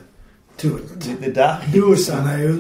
[0.62, 1.10] tunt.
[1.21, 1.58] Det där.
[1.74, 2.56] Jossan är ju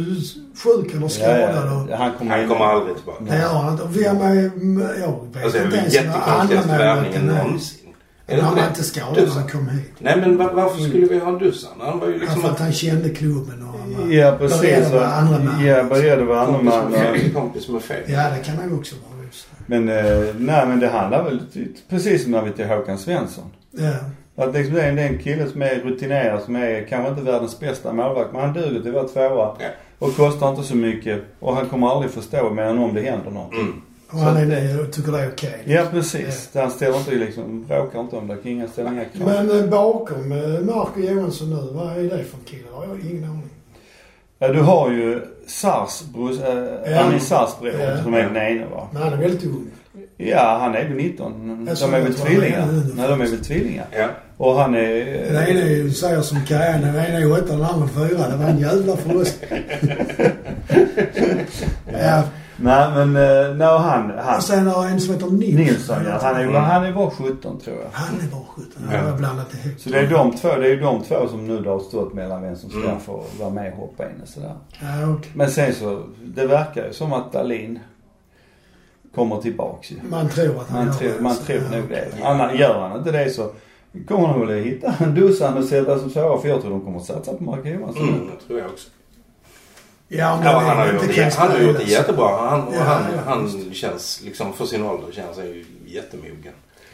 [0.63, 3.23] sjuk eller Ja, skadad och ja, han kommer Han kommer aldrig tillbaka.
[3.29, 3.83] det gör han inte.
[3.83, 4.35] Och Vem är...
[4.99, 7.77] Jag vet Alltså det inte ens vad andra värvningen någonsin.
[8.27, 8.67] Är det Han var det?
[8.67, 9.37] inte skadad när Dusan.
[9.41, 9.91] han kom hit.
[9.99, 11.71] Nej men va- varför skulle vi ha Dusan?
[11.79, 14.35] Han var ju Ja, liksom för att en han kände klubben och han var Ja
[14.39, 14.61] precis.
[14.61, 15.65] beredd att vara andra man.
[15.65, 17.31] Ja beredd att vara andra kompis man.
[17.33, 17.97] Kompis med fel.
[18.07, 19.21] Ja, det kan han också vara.
[19.21, 19.27] det.
[19.65, 21.41] Men eh, nej men det handlar väl
[21.89, 23.43] precis som när vi till Håkan Svensson.
[23.71, 23.93] Ja.
[24.35, 27.09] Att liksom det är en, det är en kille som är rutinerad som är kanske
[27.09, 29.55] inte världens bästa målvakt men han duger till att vara tvåa.
[29.59, 29.67] Ja.
[29.99, 31.21] Och kostar inte så mycket.
[31.39, 33.59] Och han kommer aldrig förstå mer än om det händer någonting.
[33.59, 33.81] Mm.
[34.11, 35.61] Och han är det och tycker det är okej.
[35.65, 36.49] Ja precis.
[36.53, 38.49] Han ställer inte liksom, bråkar inte om det.
[38.49, 39.27] Inga ställer inga krav.
[39.27, 42.63] Men eh, bakom eh, Marco Johansson nu, vad är det för kille?
[42.69, 43.49] Det har jag ingen aning.
[44.39, 46.99] Ja, du har ju Sars brors, äh, Ja.
[47.03, 48.03] Amin Sars bror Ja.
[48.03, 48.87] som är den ene va.
[48.93, 49.67] Men han är väldigt ung.
[50.29, 51.65] Ja, han är väl 19.
[51.67, 52.67] Jag sa De är väl tvillingar?
[52.95, 53.85] Nej, de är väl tvillingar.
[53.97, 54.07] Ja.
[54.37, 55.29] Och han Den är...
[55.29, 58.29] ena är ju- säger som Kajan, den ena är åtta, den andra fyra.
[58.29, 59.43] Det var en jävla förlust.
[62.01, 62.23] ja.
[62.63, 65.55] Nej men, uh, no, han, han Och sen har jag en som heter Nilsson.
[65.65, 66.19] Nilsson ja.
[66.21, 66.55] Han är, Mm.
[66.63, 67.85] han är bara 17 tror jag.
[67.93, 68.65] Han är bara 17.
[68.91, 68.97] Ja.
[68.97, 69.79] Jag har blandat ihop.
[69.79, 72.13] Så det är de två, det är ju de två som nu då har stått
[72.13, 72.99] mellan vem som ska Mm.
[72.99, 74.53] få vara med och hoppa in och sådär.
[74.81, 75.31] Ja, okej.
[75.33, 77.79] Men sen så, det verkar ju som att Dahlin
[79.15, 79.95] kommer tillbaks ju.
[80.09, 81.21] Man tror att han Man tror, det.
[81.21, 82.07] man tror nog det.
[82.23, 83.51] Annan, gör han inte det så
[84.07, 86.37] kommer han väl att hitta en dussin och sätta som så.
[86.37, 88.09] För jag tror de kommer att satsa på Mark Johansson.
[88.09, 88.89] Mm, det tror jag också.
[90.07, 92.49] Ja, om Ja, han har gjort det, han har gjort det jättebra.
[92.49, 96.53] Han, Ja, han, ja, han känns, liksom för sin ålder känns han ju jättemogen.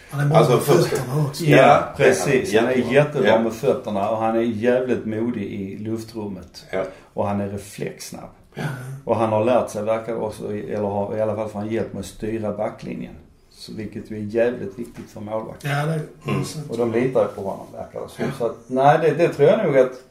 [0.10, 1.44] Han är bra Alltså, med fötterna också.
[1.44, 2.54] Ja, Ja, precis.
[2.54, 2.74] är Han han.
[2.90, 3.40] är jättebra Ja.
[3.40, 6.66] med fötterna och han är jävligt modig i luftrummet.
[6.72, 6.84] Ja.
[7.14, 8.30] Och han är reflexsnabb.
[8.58, 8.64] Ja.
[9.06, 11.94] Och han har lärt sig, verkar också, eller har i alla fall får han hjälp
[11.94, 13.14] med att styra backlinjen.
[13.50, 15.64] Så, vilket ju är jävligt viktigt för målvakt.
[15.64, 16.70] Ja, det Mm.
[16.70, 18.26] Och de litar ju på honom verkar det som.
[18.38, 20.04] Så att, nej det, det tror jag nog att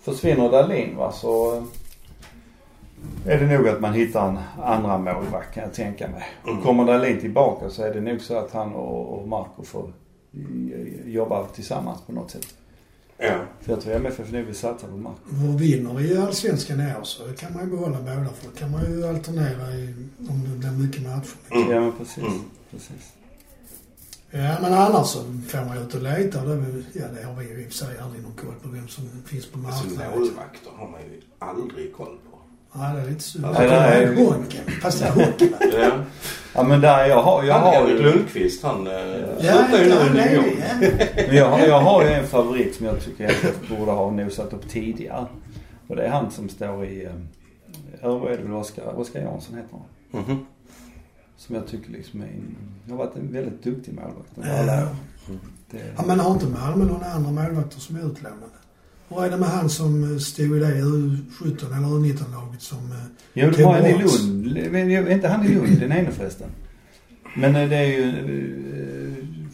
[0.00, 1.64] försvinner Dahlin va så
[3.26, 6.24] är det nog att man hittar en andra målvakt kan jag tänka mig.
[6.48, 6.62] Mm.
[6.62, 9.92] Kommer Dahlin tillbaka så är det nog så att han och, och Marco får
[10.34, 12.54] eh, jobba tillsammans på något sätt.
[13.18, 13.44] Ja.
[13.60, 15.18] För jag tror MFF nu vill satsa på Marco.
[15.52, 18.70] Och vinner vi allsvenskan i år så kan man ju behålla båda för då kan
[18.70, 19.94] man ju alternera i,
[20.28, 21.34] om det blir mycket matcher.
[21.50, 21.70] Mm.
[21.70, 22.18] Ja men precis.
[22.18, 22.40] Mm.
[22.70, 23.12] precis.
[24.30, 26.44] Ja, men annars så får man ju ut och leta.
[26.44, 28.88] Det, ja, det har vi ju i och för sig aldrig någon koll på vem
[28.88, 30.18] som finns på Alltså marknaden.
[30.20, 32.31] målvakter har man ju aldrig koll på.
[32.74, 34.64] Ja, det är lite Jag kommer är- ihåg Honken.
[34.82, 35.56] Fast det är hockey va?
[35.80, 35.90] Ja.
[36.54, 39.88] Ja men där jag har, jag Han har ju, Lundqvist han eh, Ja, slutar ju
[39.88, 40.32] nu det.
[40.34, 41.26] Ja.
[41.26, 44.52] men jag, har- jag har ju en favorit som jag tycker MFF borde ha nosat
[44.52, 45.26] upp tidigare.
[45.88, 47.10] Och det är han som står i, eh,
[48.18, 49.70] vad är det väl Oskar, Oskar Jansson heter
[50.12, 50.20] han.
[50.22, 50.46] Mhm.
[51.36, 52.56] Som jag tycker liksom är en,
[52.90, 54.58] har varit en väldigt duktig målvakt under Ja.
[54.62, 54.96] alla år.
[55.70, 58.42] Det, Ja, men har inte Malmö några andra målvakter som är utlånade?
[59.14, 62.78] Hur är det med han som eh, stod i det U17 eller U19-laget som...
[62.78, 62.98] eh,
[63.32, 64.02] jo, de har en i.
[64.02, 64.72] Lund.
[64.72, 66.48] Men är inte han i Lund, den ene förresten?
[67.36, 68.12] Men eh, det är ju,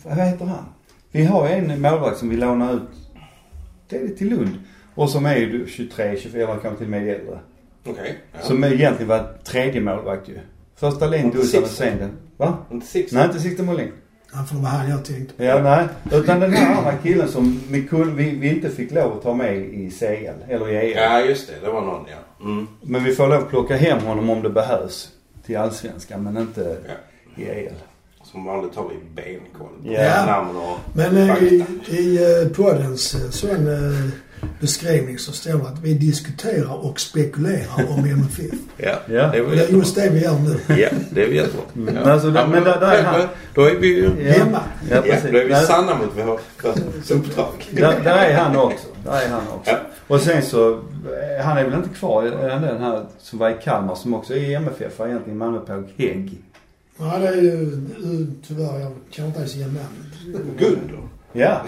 [0.05, 0.65] vad heter han?
[1.13, 2.83] Vi har en målvakt som vi lånar ut
[3.89, 4.51] det är till Lund.
[4.95, 7.39] Och som är ju 23, 24, kanske till och med äldre.
[7.87, 8.19] Okej.
[8.33, 8.39] Ja.
[8.41, 10.39] Som egentligen var tredje målvakt ju.
[10.77, 11.89] Första Lin, Inte Dussan och Sixten.
[11.91, 12.11] sen den.
[12.37, 12.59] Va?
[12.71, 13.13] Inte Six.
[13.13, 13.93] Nej, inte Sixten Molin.
[14.33, 15.45] Ja, för det var han jag tänkte på.
[15.45, 15.87] Ja, nej.
[16.13, 19.35] Utan den här andra killen som vi, kunde, vi, vi inte fick lov att ta
[19.35, 20.05] med i CL,
[20.53, 20.97] eller i EL.
[20.97, 21.67] Ja, just det.
[21.67, 22.45] Det var någon ja.
[22.45, 22.67] Mm.
[22.83, 25.09] Men vi får lov att plocka hem honom om det behövs
[25.47, 26.77] till Allsvenskan, men inte
[27.37, 27.43] Ja.
[27.43, 27.73] i EL.
[28.23, 30.27] Som vanligt har vi benkoll på Ja.
[30.27, 31.93] namn och Men eh, i, fakta.
[31.97, 33.67] i eh, poddens eh, sån
[34.61, 38.45] beskrivning så står det att vi diskuterar och spekulerar om MFF.
[38.77, 39.31] Ja, Ja.
[39.33, 39.79] det är jättebra.
[39.79, 40.75] just det vi gör nu.
[40.81, 41.63] Ja, det är jättebra.
[41.77, 41.95] Mm.
[41.95, 42.01] Ja.
[42.01, 43.21] Men alltså, ja, men där- där är han.
[43.55, 44.11] Då är vi ju...
[44.21, 44.33] Ja.
[44.33, 44.61] Hemma.
[44.91, 45.31] Ja, Ja, precis.
[45.33, 46.41] då är vi Nej, sanna mot vårt
[47.11, 47.53] uppdrag.
[47.71, 48.87] Där, där är han också.
[49.05, 49.71] Där är han också.
[49.71, 49.77] Ja.
[50.07, 53.51] Och sen så, eh, han är väl inte kvar, är han den här som var
[53.51, 56.39] i Kalmar som också är MFF, var egentligen Malmöpåg Hägg.
[56.99, 60.59] Ja, det är ju eh, tyvärr, jag kan inte ens ge namnet.
[60.59, 61.08] Gudrun.
[61.33, 61.63] Ja.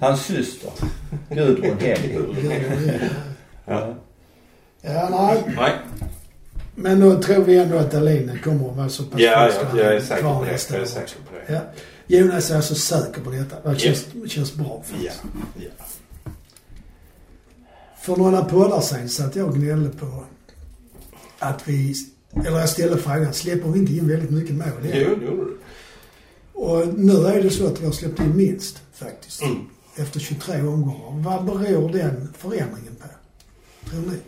[0.00, 0.70] Hans syster.
[1.30, 2.18] Gudrun Hägg.
[3.64, 3.94] Ja.
[4.82, 5.54] Ja, nej.
[5.56, 5.72] Nej.
[6.74, 9.84] Men då tror vi ändå att Dahlin kommer att vara så pass Ja, frisk jag,
[9.84, 10.50] jag är att säker på det.
[10.50, 11.52] Jag är säker på det.
[11.54, 11.60] Ja.
[12.06, 13.70] Jonas är alltså säker på detta.
[13.70, 14.82] Det känns, känns bra Ja.
[15.12, 15.22] faktiskt.
[15.54, 15.84] ja.
[18.00, 20.24] För några poddar sen satt jag och gnällde på
[21.38, 21.94] att vi,
[22.46, 25.56] eller jag ställde frågan, släpper vi inte in väldigt mycket mål Jo, det gjorde du.
[26.56, 29.42] Och nu är det så att vi har släppt in minst faktiskt.
[29.42, 29.56] Mm.
[29.96, 31.22] Efter 23 omgångar.
[31.22, 33.08] Vad beror den förändringen på?
[33.90, 34.18] Tror ni?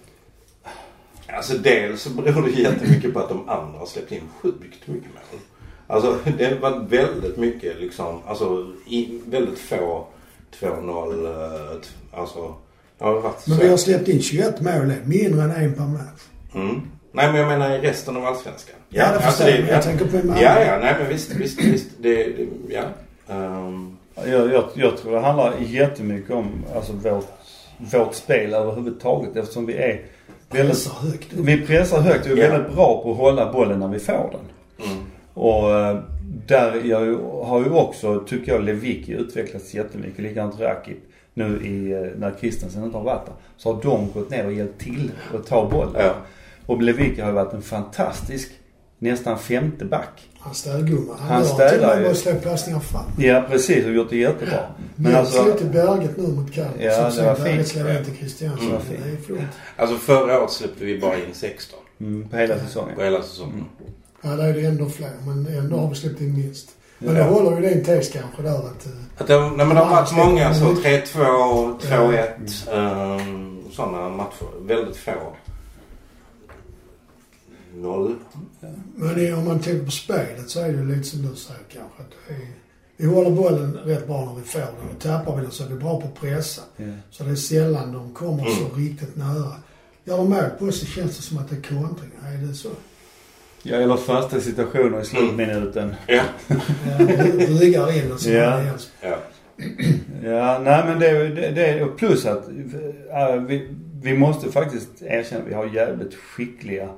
[1.36, 4.88] Alltså dels så beror det jättemycket på att de andra har släppt in sjukt mycket
[4.88, 4.96] mål.
[5.86, 10.06] Alltså det har varit väldigt mycket liksom, alltså i, väldigt få
[10.60, 11.78] 2-0, eh,
[12.20, 12.54] alltså
[12.98, 13.62] det har varit Men så.
[13.62, 16.22] vi har släppt in 21 mål, mindre än en per match.
[16.54, 16.80] Mm.
[17.18, 18.76] Nej men jag menar i resten av allsvenskan.
[18.88, 20.42] Ja, det förstår jag, jag tänker på Malmö.
[20.42, 21.88] Ja, ja, nej men visst, visst, visst.
[22.00, 22.83] Det, det ja.
[23.35, 27.26] Ehm, Jag, jag, jag tror det handlar jättemycket om alltså vårt,
[27.78, 30.00] vårt spel överhuvudtaget eftersom vi är
[30.50, 32.50] väldigt, Pressar högt vi pressar högt och är Ja.
[32.50, 34.87] väldigt bra på att hålla bollen när vi får den.
[34.90, 35.04] mm.
[35.35, 35.98] Och eh,
[36.46, 40.18] där jag har ju också, tycker jag, Lewicki utvecklats jättemycket.
[40.18, 40.98] Likadant Rakip.
[41.35, 43.35] Nu i, eh, när Kristensen inte har varit där.
[43.57, 45.92] Så har de gått ner och hjälpt till att ta bollen.
[45.98, 46.14] Ja.
[46.68, 48.50] Och Lewicki har ju varit en fantastisk
[48.98, 50.28] nästan femte back.
[50.40, 51.12] Han städgumma.
[51.18, 52.00] Han, Han han städar ju.
[52.02, 52.07] ju.
[52.09, 53.02] bara slå passningar fram.
[53.18, 54.61] Ja precis och gjort det jättebra.
[54.76, 56.72] Men Men alltså, slog till Berget nu mot Kalmar.
[56.81, 57.68] Ja, Som det var Berget fint.
[57.68, 58.66] slog in till Kristiansson.
[58.66, 59.38] Det var Det är flott.
[59.76, 62.96] Alltså förra året släppte vi bara in 16 mm, på hela säsongen.
[62.96, 63.64] på hela säsongen.
[64.22, 65.11] Ja, det är det ändå fler.
[65.26, 66.68] Men ändå har vi släppt in minst.
[66.98, 67.22] Men Ja.
[67.24, 68.87] det håller ju din tes kanske där att...
[68.87, 70.76] eh, Att det, nej, men det har varit många så Mm.
[70.76, 73.20] 3-2, 2-1.
[73.20, 74.46] Um, sådana matcher.
[74.66, 75.12] Väldigt få.
[77.82, 78.14] Noll.
[78.94, 82.02] Men om man tänker på spelet så är det ju lite som du säger kanske.
[82.02, 82.46] Att är,
[82.96, 84.94] vi håller bollen rätt bra när vi får den.
[84.96, 86.62] Och tappar vi den så är vi bra på att pressa.
[86.76, 86.84] Ja.
[87.10, 88.76] Så det är sällan de kommer så Mm.
[88.88, 89.52] riktigt nära.
[90.04, 92.32] Gör de mål på oss så känns det som att det är kontringar.
[92.34, 92.68] Är det så?
[93.62, 95.94] Ja, eller första situationen i slutminuten.
[96.06, 96.22] Ja.
[96.48, 96.56] Ja,
[97.48, 98.42] Ryggar in och så Ja.
[98.42, 98.78] är det igen.
[99.02, 99.18] ja.
[100.24, 103.70] Ja, nej men det, det, det plus att äh, vi,
[104.02, 106.88] vi måste faktiskt erkänna att vi har jävligt skickliga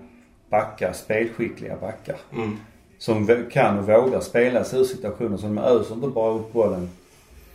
[0.51, 2.17] backar, spelskickliga backar.
[2.37, 2.59] Mm.
[2.99, 5.37] Som kan och vågar spela sig ur situationer.
[5.37, 6.91] Så de öser inte bara upp bollen.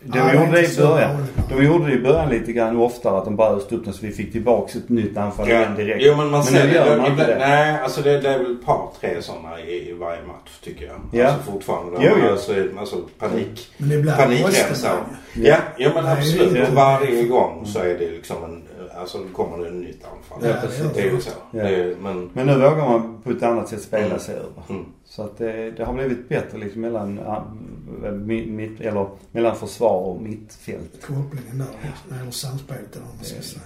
[0.08, 1.26] De Ja, gjorde det i början.
[1.50, 4.06] De gjorde det i början lite grann oftare att de bara öste upp den så
[4.06, 5.98] vi fick tillbaks ett nytt anfall igen direkt.
[6.06, 6.98] Jo men man Men ser det.
[6.98, 7.40] man inte det.
[7.40, 10.86] Nej, alltså det, det är väl ett par, tre sådana i, i varje match tycker
[10.86, 10.96] jag.
[11.12, 11.28] Ja.
[11.28, 11.98] Alltså fortfarande.
[12.02, 12.30] Jo, jo.
[12.32, 13.68] Alltså, alltså panik.
[13.78, 14.92] Men ibland Panikremsa.
[15.34, 16.58] Ja, ja men Nej, absolut.
[16.58, 18.64] inte- varje gång så är det liksom en,
[18.96, 20.50] alltså då kommer det ett nytt anfall.
[20.50, 20.86] Ja, precis.
[20.94, 21.30] Det är ju så.
[21.52, 21.64] Ja.
[21.64, 24.20] Det är, men, Men nu vågar man på ett annat sätt spela Mm.
[24.20, 24.64] sig över.
[24.70, 24.86] mm.
[25.06, 30.22] Så att det, det har blivit bättre liksom mellan, äh, mitt, eller mellan försvar och
[30.22, 31.02] mittfält.
[31.02, 31.66] Kopplingen där
[32.10, 33.62] det gäller samspelet eller vad man ska säga.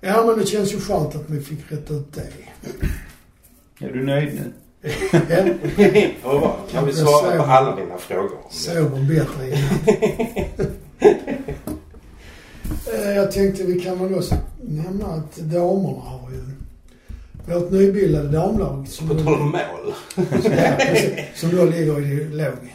[0.00, 2.26] Ja men det känns ju skönt att vi fick rätt ut det.
[3.86, 4.52] Är du nöjd nu?
[6.24, 6.56] Ja.
[6.72, 8.38] Kan vi svara på alla dina frågor?
[8.50, 10.60] sover bättre i natt.
[10.60, 10.66] Eh,
[13.04, 16.42] Jag tänkte vi kan väl också nämna att damerna har ju
[17.54, 19.94] vårt nybildade damlag som, På tal om mål.
[20.42, 22.72] ja, precis, som då ligger i låg...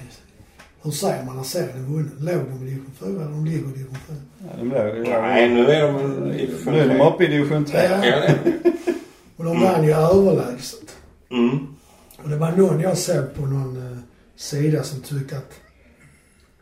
[0.84, 2.12] Hur säger man när serien är vunnen?
[2.20, 4.18] Låg de i division 4 eller de ligger i division 4?
[4.40, 7.80] Ja, de blev, Nej, nu är de i nu är de uppe i division 3.
[7.84, 8.34] Ja.
[9.38, 10.96] Och de vann ju överlägset.
[11.32, 11.68] Mm.
[12.24, 13.98] Och det var någon jag såg på någon eh,
[14.36, 15.52] sida som tyckte att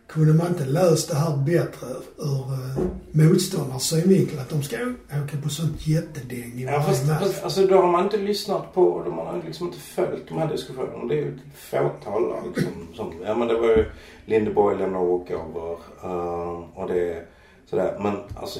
[0.09, 4.39] kunde man inte löst det här bättre ur eh, motståndarens synvinkel?
[4.39, 4.75] Att de ska
[5.23, 9.01] åka på sånt jättedäng i Ja, fast, fast alltså, då har man inte lyssnat på,
[9.05, 11.05] de har liksom inte följt de här diskussionerna.
[11.05, 13.85] Det är ju ett fåtal liksom, som, ja men det var ju
[14.25, 17.25] Lindeborg lämnar walkover uh, och det är
[17.65, 17.97] sådär.
[17.99, 18.59] Men alltså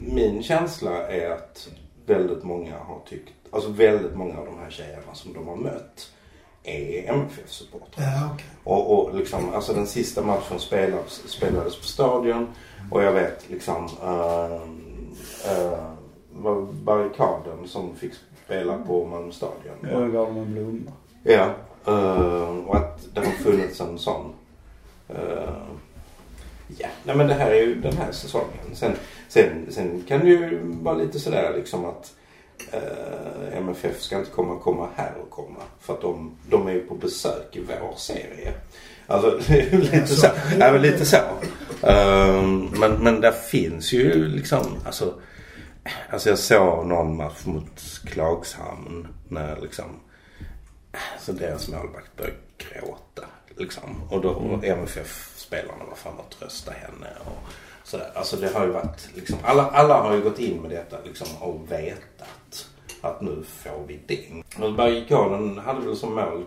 [0.00, 1.68] min känsla är att
[2.06, 6.13] väldigt många har tyckt, alltså väldigt många av de här tjejerna som de har mött
[6.64, 8.04] är MFF-supportrar.
[8.04, 8.46] Ja, okej.
[8.64, 12.48] Och, och liksom, alltså den sista matchen spelades, spelades på Stadion
[12.90, 14.62] och jag vet liksom uh,
[15.52, 15.94] uh,
[16.30, 18.12] var barrikaden som fick
[18.44, 19.76] spela på Malmö Stadion.
[19.82, 20.92] Jag gav dem en blomma.
[21.22, 21.50] Ja.
[21.86, 24.32] eh, och att det har funnits en sån.
[26.78, 28.74] ja, nej men det här är ju den här säsongen.
[28.74, 28.92] Sen,
[29.28, 32.14] sen, sen kan det ju vara lite sådär liksom att
[32.72, 35.60] eh, MFF ska inte komma komma här och komma.
[35.80, 38.52] För att de, de är ju på besök i vår serie.
[39.06, 40.26] Alltså det är ju lite så
[40.60, 41.16] Ja, men lite så.
[41.82, 45.14] Um, men, men där finns ju liksom alltså.
[46.10, 49.84] Alltså jag såg någon match mot Klagshamn när liksom
[51.12, 53.22] Alltså deras målvakt började gråta.
[53.56, 54.02] Liksom.
[54.10, 57.08] Och då och MFF-spelarna var fram och trösta henne.
[57.24, 57.48] Och
[57.84, 58.10] sådär.
[58.14, 61.26] Alltså det har ju varit liksom, alla, alla har ju gått in med detta liksom
[61.40, 62.68] och vetat
[63.00, 64.44] att nu får vi ding.
[64.60, 66.44] Och Bergikaden hade väl som mål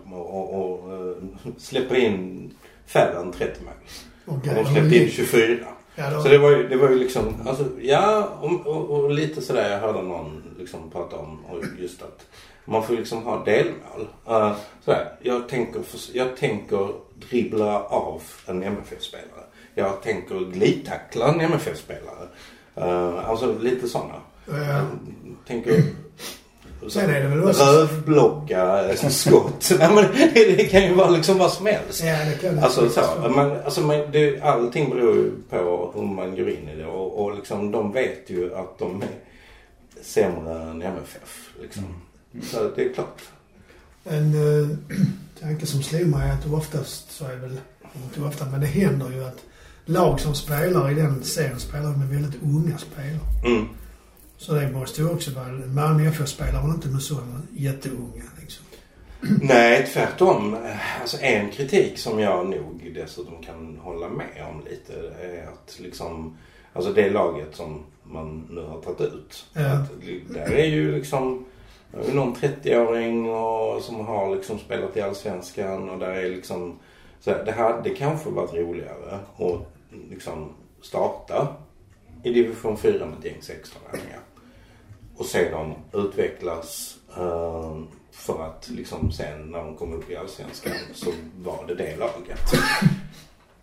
[1.56, 2.52] att släppa in
[2.86, 3.74] färre än 30 mål.
[4.26, 5.58] Och Och de släppte in 24.
[5.96, 9.12] Ja, då, Så det var ju, det var ju liksom, alltså, ja och, och, och
[9.12, 11.40] lite sådär jag hörde någon liksom prata om
[11.80, 12.26] just att
[12.66, 14.08] man får liksom ha delmål.
[14.30, 15.82] Uh, sådär, jag tänker,
[16.14, 19.47] jag tänker dribbla av en MFF-spelare.
[19.78, 22.28] Jag tänker glidtackla en MFF-spelare.
[22.78, 24.16] Uh, alltså lite sådana.
[24.46, 24.82] ja.
[25.48, 25.84] Tänker
[26.90, 27.64] Sen är det väl också...
[27.64, 29.72] rövblocka eh, skott.
[29.80, 32.04] Nej, men det, kan ju vara liksom vad som helst.
[32.04, 36.36] Ja, det kan Alltså, så, man, alltså man, det, allting beror ju på hur man
[36.36, 39.10] går in i det och, och liksom, de vet ju att de är
[40.02, 41.50] sämre än MFF.
[41.62, 41.84] Liksom.
[42.44, 43.22] Så det är klart.
[44.04, 44.68] En uh,
[45.40, 47.58] tanke som slog mig är att oftast så är väl,
[48.04, 49.47] inte ofta, men det händer ju att
[49.88, 53.20] lag som spelar i den serien spelar med väldigt unga spelare.
[53.46, 53.68] Mm.
[54.38, 58.66] Så det måste ju också vara, Malmö FF spelar väl inte med sådana jätteunga liksom.
[59.42, 60.58] Nej, tvärtom.
[61.02, 66.38] Alltså en kritik som jag nog dessutom kan hålla med om lite är att liksom,
[66.74, 69.46] alltså det laget som man nu har tagit ut.
[69.54, 69.72] Ja.
[69.72, 69.90] Att,
[70.30, 71.46] där är ju liksom
[72.14, 76.80] någon 30-åring och, som har liksom spelat i Allsvenskan och där är liksom
[77.20, 79.77] så här, det hade kanske varit roligare att
[80.10, 81.56] liksom starta
[82.24, 84.20] i division 4 med ett gäng 16-åringar.
[85.16, 87.78] Och se dem utvecklas eh,
[88.12, 92.40] för att liksom sen när de kom upp i Allsvenskan så var det det laget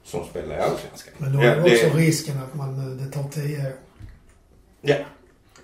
[0.05, 1.15] som spelade i Allsvenskan.
[1.19, 3.73] Men då är det det- också risken att man, eh, det tar tio år.
[4.81, 4.97] Ja,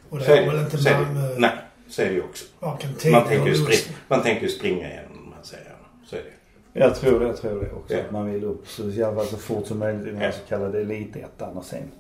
[0.09, 1.53] Och det är väl det, inte det, Malmö nej,
[1.89, 2.45] så är det ju också.
[2.61, 3.65] Man tänker, ju lust.
[3.65, 5.77] springa, man tänker ju springa igenom de här serierna.
[6.07, 6.31] Så är det
[6.73, 7.95] Jag tror det, jag tror det också.
[7.95, 8.01] Ja.
[8.01, 10.33] Att man vill upp så, fall så fort som möjligt i den här Ja.
[10.33, 11.91] så kallade elitettan och sen.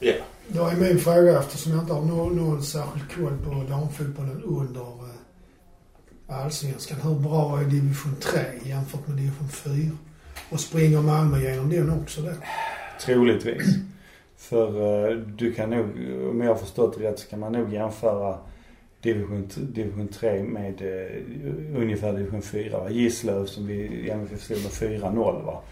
[0.00, 0.12] Ja.
[0.48, 4.80] Då är min fråga, eftersom jag inte har någon, någon särskild koll på damfotbollen under
[4.80, 6.98] eh, allsvenskan.
[7.00, 9.74] Hur bra är division 3 jämfört med division 4?
[10.50, 12.30] Och springer Malmö igenom den också då?
[13.04, 13.66] Troligtvis.
[14.36, 14.68] För
[15.10, 15.84] eh, du kan nog,
[16.30, 18.38] om jag har förstått rätt så kan man nog jämföra
[19.02, 22.78] division, division 3 med uh, ungefär division 4.
[22.78, 22.90] Va?
[22.90, 25.62] Gislöv som vi i MFF slog med 4-0 va.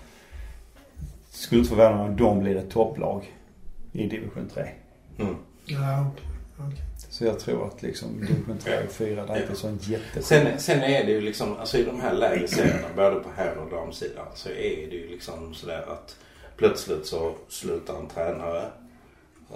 [1.31, 3.35] Skulle inte förvåna mig om de blir ett topplag
[3.93, 4.69] i division 3.
[5.19, 5.37] Mm.
[5.65, 6.11] Ja,
[6.59, 6.85] okej.
[7.11, 10.23] Så jag tror att liksom division 3 och 4 det är inte så en jätte...
[10.23, 13.57] Sen, sen är det ju liksom, alltså i de här lägre serierna, både på herr
[13.57, 16.17] och damsidan, så är det ju liksom sådär att
[16.57, 18.65] plötsligt så slutar en tränare.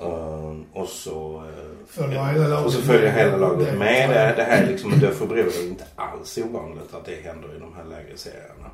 [0.02, 3.14] Eh, och så, eh, Följer hela laget och så följer med.
[3.24, 4.10] hela laget Det- med.
[4.10, 7.58] Det, det här är liksom, det för är inte alls ovanligt att det händer i
[7.60, 8.70] de här lägre serierna.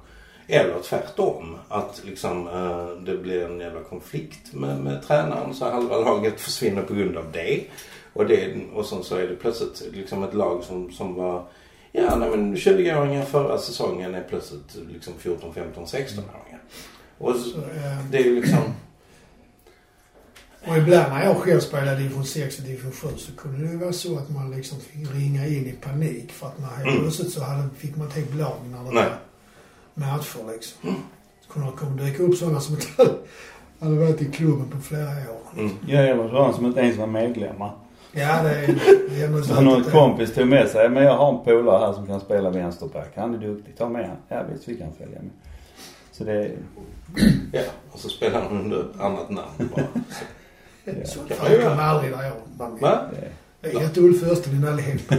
[0.46, 5.96] Eller tvärtom, att liksom eh, det blir en jävla konflikt med, med tränaren så halva
[5.98, 7.64] laget försvinner på grund av det.
[8.12, 11.44] Och, det, och sen så är det plötsligt liksom ett lag som, som var
[11.92, 16.60] Ja, nej men 20-åringar förra säsongen är plötsligt liksom 14, 15, 16-åringar.
[17.18, 17.58] Och så,
[18.10, 18.58] det är ju liksom...
[20.68, 23.78] Och ibland när jag själv spelade division 6 och division 7 så kunde det ju
[23.78, 27.00] vara så att man liksom fick ringa in i panik för att man helt Mm.
[27.02, 29.04] plötsligt så hade, fick man inte lag när det Nej.
[29.94, 30.94] var matcher liksom.
[31.46, 32.86] Så kunde det komma dyka upp sådana som inte
[33.80, 35.40] hade- varit i klubben på flera år.
[35.58, 35.70] Mm.
[35.86, 37.72] Ja, eller sådana som inte ens var medlemmar.
[38.12, 38.66] Ja, det är
[39.10, 42.06] det är Så någon kompis tog med sig, men jag har en polare här som
[42.06, 43.12] kan spela vänsterback.
[43.16, 44.16] Han är duktig, ta med han.
[44.28, 45.30] Ja visst, vi kan följa med.
[46.12, 46.52] Så det är...
[47.52, 49.84] Ja, och så spelar han under annat namn bara.
[51.00, 51.06] Ja.
[51.06, 51.68] Så Ja, funkar ja.
[51.74, 52.80] man aldrig där jag var med.
[52.80, 53.00] Va?
[53.60, 55.00] det är Jag heter Ulf Österlind allihop.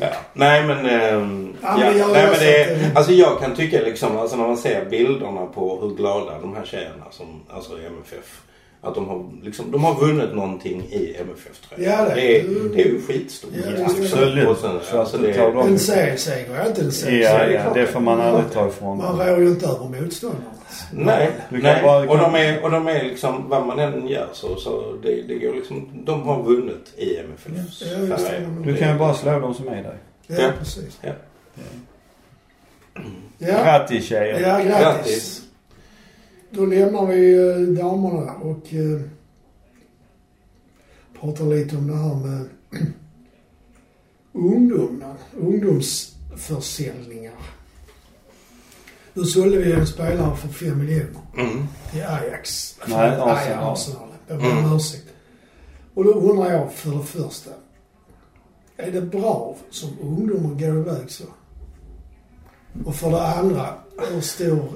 [0.00, 0.08] Ja.
[0.32, 0.86] Nej men...
[0.86, 4.56] ehm, Ja, ja, jag- nej, men det, alltså jag kan tycka liksom, alltså när man
[4.56, 8.40] ser bilderna på hur glada de här tjejerna som, alltså i MFF.
[8.82, 11.92] Att de har liksom, de har vunnit någonting i MFF tror jag.
[12.00, 13.50] Ja, det- det, är, det är ju skitstort.
[13.64, 14.48] Ja, det är Absolut.
[14.48, 17.62] Och sen, Så alltså att det, dem- En serieseger är inte en Ja, serieseger.
[17.66, 20.44] ja, det får man aldrig ta ifrån Man rår ju inte över motståndaren.
[20.92, 21.82] Nej, nej.
[21.82, 25.22] bara- och, de är, och de är liksom, vad man än gör så, så det,
[25.22, 28.48] det går liksom, de har vunnit i MFFs Ja, färger.
[28.64, 29.98] Du kan ju bara slå de som är där.
[30.26, 30.50] Ja, Ja.
[30.58, 30.98] precis.
[31.02, 31.12] Ja.
[33.38, 34.40] Ja, Grattis tjejer.
[34.40, 34.80] ja grattis.
[34.82, 35.42] Grattis.
[36.50, 39.00] Då lämnar vi eh, damerna och eh,
[41.20, 42.48] pratar lite om det här med
[44.32, 45.16] ungdomarna.
[45.36, 47.34] Ungdomsförsäljningar.
[49.14, 51.66] Nu sålde vi en spelare för 5 miljoner Mm.
[51.92, 52.74] till Ajax.
[52.88, 53.72] Nej, Arsenal.
[53.72, 54.08] Arsenal.
[54.28, 54.76] Jag ber om Mm.
[54.76, 55.06] ursäkt.
[55.94, 57.50] Och då undrar jag för det första.
[58.76, 61.24] Är det bra som ungdomar går iväg så?
[62.84, 63.74] Och för det andra,
[64.12, 64.68] hur stor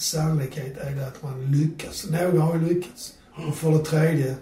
[0.00, 2.06] sannolikhet är det att man lyckas?
[2.10, 3.14] Några har ju lyckats.
[3.48, 4.34] Och för det tredje,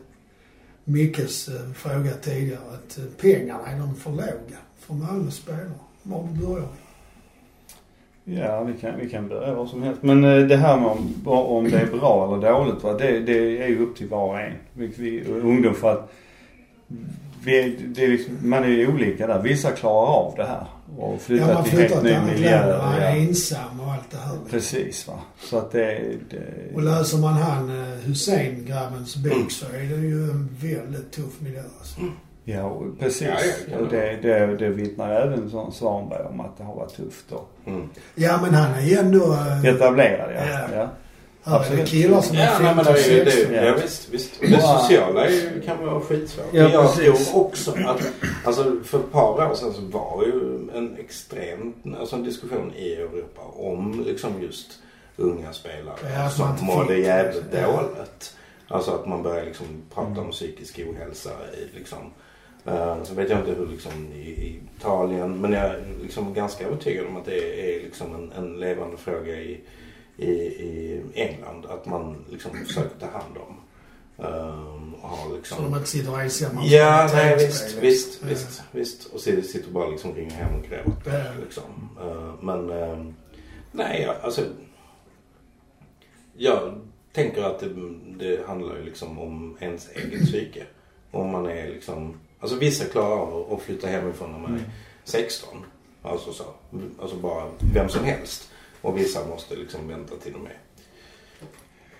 [0.85, 5.71] Mickes eh, fråga tidigare, att eh, pengarna är de för låga för Malmös spelare.
[6.03, 6.69] Var börjar
[8.25, 8.39] vi?
[8.39, 10.03] Ja, vi kan, vi kan börja vad som helst.
[10.03, 12.93] Men eh, det här med om, om det är bra eller dåligt, va?
[12.93, 14.53] Det, det är ju upp till var och en.
[14.73, 16.13] Vi, vi, ungdom för att
[17.45, 19.43] vi, det är liksom, man är ju olika där.
[19.43, 22.77] Vissa klarar av det här och Ja, flyttar man till helt ny miljö.
[22.79, 23.23] och man är Ja.
[23.23, 24.37] ensam och allt det här.
[24.51, 25.15] Precis va.
[25.41, 26.01] Så att det,
[26.75, 29.51] Och det läser man han eh, Hussein-grabbens bok Mm.
[29.51, 32.01] så är det ju en väldigt tuff miljö alltså.
[32.45, 33.29] Ja, och precis.
[33.29, 33.37] Ja,
[33.73, 37.33] ja, och det, det, det vittnar även Svan- Svanberg om att det har varit tufft
[37.33, 37.89] och Mm.
[38.15, 39.33] Ja men han är ju ändå...
[39.33, 40.69] eh, etablerad ja.
[40.77, 40.89] Ja.
[41.45, 41.51] Ja.
[41.51, 41.89] Är det absolut.
[41.89, 43.53] killar som är Ja, nej, men 15, det är ju 16.
[43.53, 43.57] det.
[43.57, 43.65] ja.
[43.65, 44.41] Ja, visst, visst.
[44.41, 46.47] Det sociala är kan vara skitsvårt.
[46.53, 47.29] Ja, jag precis.
[47.31, 48.03] tror också att,
[48.45, 52.93] alltså för ett par år sedan så var ju en extrem, alltså en diskussion i
[52.95, 54.79] Europa om liksom just
[55.17, 57.67] unga spelare Ja, som mådde jävligt ja.
[57.67, 58.35] dåligt.
[58.69, 61.99] Alltså att man börjar liksom prata om psykisk ohälsa i liksom
[62.65, 66.67] eh, så vet jag inte hur liksom i, i Italien men jag är liksom ganska
[66.67, 69.61] övertygad om att det är liksom en, en levande fråga i,
[70.19, 71.67] i, i England.
[71.67, 73.57] Att man liksom försöker ta hand om
[74.19, 75.57] Ehm, och har liksom...
[75.57, 76.65] Så de inte sitter ensamma.
[76.65, 78.29] Ja, på nej tv-spel, visst, liksom.
[78.29, 78.65] visst, Ja.
[78.73, 79.15] visst, visst.
[79.15, 80.93] Och så sitter bara liksom ringer hem och gräver.
[81.05, 81.41] Ja.
[81.45, 81.89] Liksom.
[82.01, 83.15] Eh, men, ehm,
[83.73, 84.45] nej, alltså.
[86.37, 86.81] Jag
[87.13, 87.69] tänker att det,
[88.19, 90.67] det handlar ju liksom om ens eget psyke.
[91.11, 94.71] Om man är liksom, alltså vissa klarar av att flytta hemifrån när man är
[95.05, 95.65] 16.
[96.03, 96.45] Alltså så,
[97.01, 98.51] alltså bara vem som helst.
[98.89, 100.59] Och vissa måste liksom vänta till de är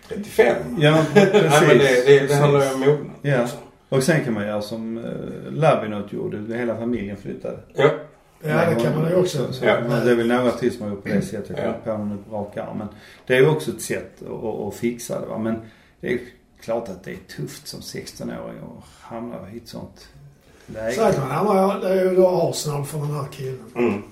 [0.09, 0.57] 35.
[0.79, 1.33] Ja, precis.
[1.33, 3.11] Nej, men det, det, det handlar ju om mognad.
[3.23, 3.41] Ja.
[3.41, 3.59] liksom.
[3.89, 6.57] Och sen kan man göra som uh, Lavinot gjorde.
[6.57, 7.59] Hela familjen flyttade.
[7.75, 7.91] Ja.
[8.43, 9.53] Ja, det kan man ju också.
[9.53, 9.81] Så, Ja.
[9.89, 11.57] men Det är väl några till som har gjort på det sättet.
[11.59, 11.75] Jag Ja.
[11.85, 12.79] kommer på någon på rak arm.
[12.79, 12.89] Men
[13.27, 15.27] det är ju också ett sätt att, att, fixa det.
[15.27, 15.39] Va?
[15.39, 15.57] Men
[16.01, 16.19] det är
[16.61, 20.09] klart att det är tufft som 16-åring att hamna i ett sånt
[20.67, 20.93] läge.
[20.93, 23.73] Säkert, men han det är ju då Arsenal för den här killen.
[23.77, 24.03] Mm.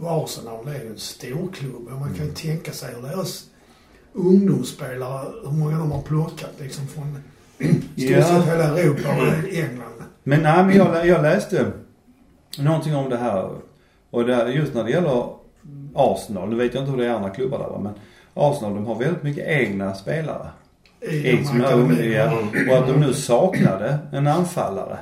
[0.00, 1.86] Och Arsenal är ju en storklubb.
[1.92, 3.44] Och man kan ju tänka sig hur deras
[4.12, 7.18] ungdomsspelare, hur många de har plockat liksom från
[7.58, 8.22] stort Ja.
[8.24, 10.02] sett hela Europa och England.
[10.22, 11.70] Men nej, men jag, jag läste
[12.58, 13.50] någonting om det här.
[14.10, 15.26] Och det, just när det gäller
[15.94, 17.92] Arsenal, nu vet jag inte hur det är i andra klubbar där va, men
[18.34, 20.48] Arsenal de har väldigt mycket egna spelare.
[21.00, 22.32] I I akademierna.
[22.34, 22.40] unga.
[22.52, 22.70] Mm.
[22.70, 24.98] Och att de nu saknade en anfallare.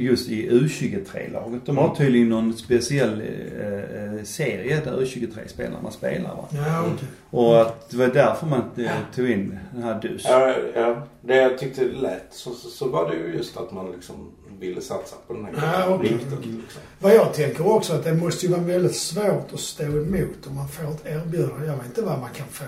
[0.00, 1.66] Just i U23-laget.
[1.66, 6.48] De har tydligen någon speciell eh, eh, serie där U23-spelarna spelar va.
[6.50, 7.08] Ja, okej.
[7.30, 10.24] Och att det var därför man eh, tog in den här Dus.
[10.24, 13.92] Ja, ja, det jag tyckte lät så, så, så var det ju just att man
[13.92, 14.14] liksom
[14.60, 16.08] ville satsa på den här Ja, okej.
[16.10, 16.30] riktigt.
[16.32, 16.82] Liksom.
[16.98, 20.54] Vad jag tänker också att det måste ju vara väldigt svårt att stå emot om
[20.54, 21.66] man får ett erbjudande.
[21.66, 22.64] Jag vet inte vad man kan få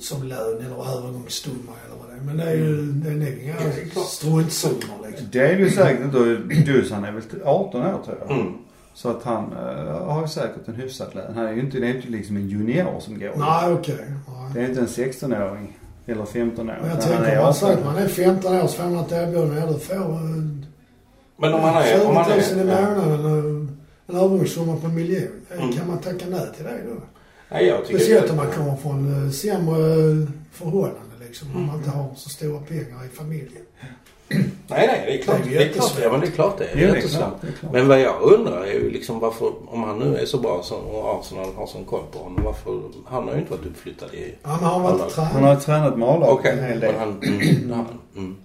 [0.00, 2.24] som lön eller övergångssumma eller vad det är.
[2.26, 5.26] Men det är ju, det är nog inga Ja, det struntsummor liksom.
[5.32, 6.18] Det är det ju säkert inte.
[6.18, 8.30] Och Dus han är väl 18 år tror jag.
[8.38, 8.52] Mm.
[8.94, 11.34] Så att han eh, har ju säkert en hyfsad lön.
[11.34, 13.32] Han är ju inte, det är inte liksom en junior som går.
[13.36, 13.96] Nej, okej.
[13.96, 14.64] Det Nej.
[14.64, 15.78] är inte en 16-åring.
[16.06, 16.66] Eller 15-åring.
[16.66, 17.54] Men jag tänker 18.
[17.54, 19.60] så att man är 15 år så får man ett erbjudande.
[19.60, 20.20] Ja, du får eh,
[21.36, 21.98] Men om man är...
[21.98, 23.38] 20 Om 000 man i månaden och
[24.06, 25.28] en övergångssumma på en miljon.
[25.56, 25.72] Mm.
[25.72, 27.00] Kan man tacka nej till det då?
[27.52, 29.76] Nej, jag tycker Speciellt om man kommer från eh, sämre
[30.52, 31.48] förhållanden liksom.
[31.56, 33.62] Om man inte har så stora pengar i familjen.
[34.28, 35.38] Nej, nej, det är klart.
[35.44, 35.98] Det Det är är, klart.
[36.02, 36.76] Ja, men det är klart det är.
[36.76, 37.18] Det är jättesvårt.
[37.20, 37.34] klart.
[37.40, 37.72] Det är klart.
[37.72, 40.78] Men vad jag undrar är ju liksom varför, om han nu är så bra som,
[40.80, 44.34] och Arsenal har sån koll på honom, varför, han har ju inte varit uppflyttad i...
[44.42, 45.02] Han har varit Alla.
[45.16, 45.54] Han tränare.
[45.54, 46.94] har tränat med A-laget Okej, en hel del.
[46.98, 47.20] han...
[47.22, 47.86] Mm, han.
[48.16, 48.36] Mm.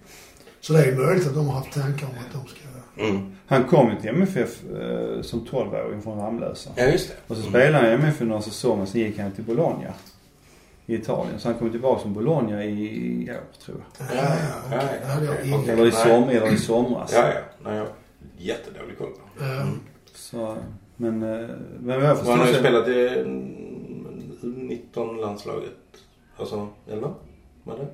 [0.61, 3.03] Så det är möjligt att de har haft tankar om att de ska...
[3.09, 3.35] Mm.
[3.47, 6.69] Han kom ju till MFF eh, som 12-åring från Ramlösa.
[6.75, 7.15] Ja, just det.
[7.27, 7.51] Och så Mm.
[7.51, 9.93] spelade han i MFF några säsonger, sen gick han till Bologna.
[10.85, 11.39] I Italien.
[11.39, 14.07] Så han kom tillbaka från Bologna i, år, tror jag.
[14.17, 14.35] Ja,
[14.71, 14.81] ja,
[15.17, 15.59] okej, ingen...
[15.59, 15.73] okej.
[15.73, 15.91] Eller i, Nej.
[15.91, 17.11] som, eller i somras.
[17.13, 17.39] Ja, ja.
[17.63, 17.87] Nej, jag
[18.37, 19.43] jättedålig koll på.
[19.43, 19.67] Eh,
[20.13, 20.57] Så,
[20.95, 21.47] men, eh,
[21.79, 25.73] men vad jag Och han har ju förstår spelat i mm, 19-landslaget.
[26.37, 27.13] Alltså, eller?
[27.63, 27.87] Var det?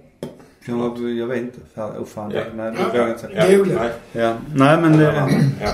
[0.66, 1.58] Kan vara, jag vet inte.
[1.76, 2.42] Fan, oh, fan, Ja.
[2.56, 3.52] nej, det vågar jag inte säga.
[3.52, 3.58] Ja.
[3.58, 3.90] Googla.
[4.12, 4.38] Ja.
[4.56, 5.04] Nej, men det...
[5.62, 5.70] Ja.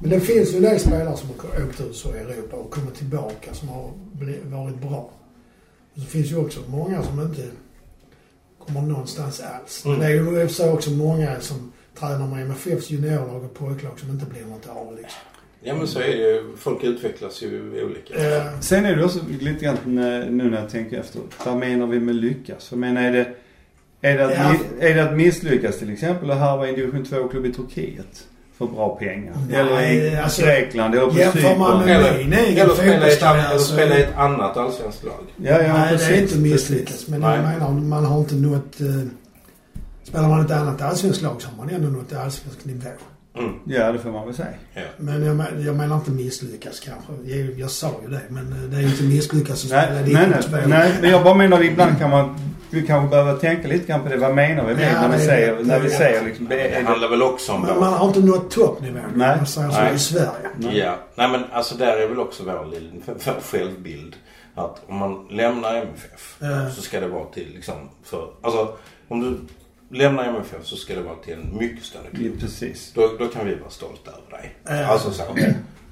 [0.00, 2.70] Men det finns ju en del spelare som har åkt ut så i Europa och
[2.70, 3.90] kommit tillbaka som har
[4.44, 5.10] varit bra.
[5.94, 7.42] Och så finns ju också många som inte
[8.66, 9.82] kommer någonstans alls.
[9.84, 10.06] Men Mm.
[10.06, 14.26] det är ju sig också många som tränar med MFFs juniorlag och pojklag som inte
[14.26, 15.20] blir något av liksom.
[15.62, 16.56] ja, men så är det ju.
[16.56, 18.36] Folk utvecklas ju olika.
[18.36, 21.20] Eh, Sen är det också lite grann när- nu när jag tänker efter.
[21.46, 22.68] Vad menar vi med lyckas?
[22.68, 23.34] För menar är det,
[24.02, 24.54] är det, att, Ja.
[24.86, 28.24] är det att misslyckas till exempel och harva en division 2-klubb i Turkiet?
[28.58, 29.32] För bra pengar?
[29.50, 31.86] Nej, eller i alltså, Grekland eller på jämför man Cypern?
[31.86, 35.24] med Eller, min eller spela ett, eller så- spela i ett annat allsvenskt lag.
[35.36, 36.52] Ja, ja, Nej, precis, det är inte precis.
[36.52, 37.08] misslyckas.
[37.08, 37.40] Men jag Nej.
[37.58, 38.80] menar, man har inte nått...
[38.80, 38.86] Eh,
[40.04, 42.88] spelar man ett annat allsvenskt lag så har man ändå nått allsvensk nivå.
[43.34, 43.52] Mm.
[43.66, 44.48] Ja, det får man väl säga.
[44.74, 44.82] Ja.
[44.96, 47.12] Men jag, men- jag menar inte misslyckas kanske.
[47.24, 50.30] Jag, jag sa ju det, men eh, det är inte misslyckas att Nej, spela nej,
[50.30, 50.68] nej, två.
[50.68, 52.38] nej, men jag bara menar att ibland kan man,
[52.70, 54.16] vi kanske behöver tänka lite grann på det.
[54.16, 56.48] Vad menar vi med Ja, när vi det- säger, det- när vi det- säger liksom,
[56.48, 57.62] det det, handlar väl också om...
[57.62, 59.00] Men man har inte nått toppnivån.
[59.14, 59.36] Nej.
[59.36, 59.94] Man säger så Nej.
[59.94, 60.48] i Sverige.
[60.56, 60.78] Nej.
[60.78, 64.16] Ja, nej men alltså där är väl också vår liten vår självbild.
[64.54, 66.70] Att om man lämnar MFF Ja.
[66.70, 67.74] så ska det vara till liksom
[68.04, 68.28] för...
[68.42, 68.72] Alltså
[69.08, 69.38] om du
[69.92, 72.40] lämnar MFF så ska det vara till en mycket större klubb.
[72.40, 72.92] precis.
[72.94, 74.54] Då, då kan vi vara stolta över dig.
[74.80, 74.86] Ja.
[74.86, 75.22] Alltså så.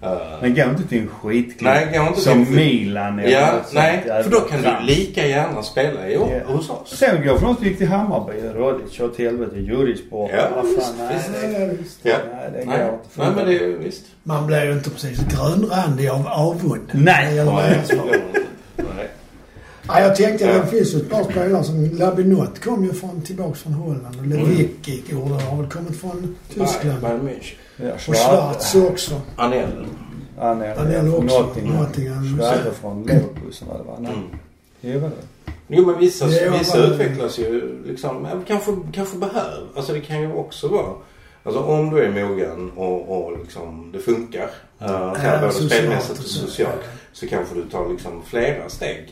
[0.02, 0.10] Eh,
[0.42, 1.72] Men gå inte till en skitklubb.
[1.74, 4.02] Nej, gå inte Som till- Milan eller ja, något nej.
[4.24, 6.52] För då kan du lika gärna spela i år Ja.
[6.54, 6.96] hos oss.
[6.98, 8.32] Sen går för något gick till Hammarby.
[8.54, 9.56] Rodic kör till helvete.
[9.56, 10.30] Jurisport.
[10.34, 11.30] Ja, visst, nej, visst.
[11.58, 11.98] Ja, visst.
[12.02, 12.16] Ja.
[12.32, 13.08] Nej, det går Nej, inte.
[13.14, 14.02] nej men det är ju visst.
[14.22, 16.88] Man blir ju inte precis grönrandig av avund.
[16.92, 17.26] Nej.
[17.30, 18.08] Det gäller Nej, deras val.
[18.76, 19.08] nej.
[19.94, 20.52] Ja, jag tänkte Ja.
[20.58, 24.26] det finns ju ett par spelare som Labinot kom ju från, tillbaks från Holland och
[24.26, 27.00] Lewicki gjorde har väl kommit från Tyskland.
[27.00, 27.54] Bayern München.
[27.76, 29.20] Ja, Och Schwarz också.
[29.36, 29.86] Anel.
[30.40, 31.76] Är från också Nottingham.
[31.82, 32.38] Nottingham.
[32.38, 33.96] Schwarz från Leverkusen var det va?
[34.00, 34.12] Nej.
[34.12, 34.24] Mm.
[34.80, 35.52] Jo, var det.
[35.68, 39.66] Jo men vissa, Det är vissa bara- utvecklas ju liksom, ja, kanske, kanske behöver.
[39.76, 40.92] Alltså det kan ju också vara.
[41.42, 44.42] Alltså om du är mogen och, och liksom det funkar.
[44.82, 46.80] Uh, Ja, både spelmässigt och socialt.
[47.12, 49.08] Så kanske du tar liksom flera steg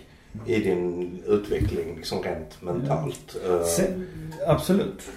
[0.47, 3.37] i din utveckling liksom rent mentalt.
[3.47, 4.07] Eh, Sen,
[4.47, 5.11] absolut.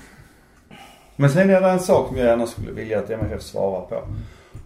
[1.16, 4.04] Men sen är det en sak som jag gärna skulle vilja att MFF svarar på.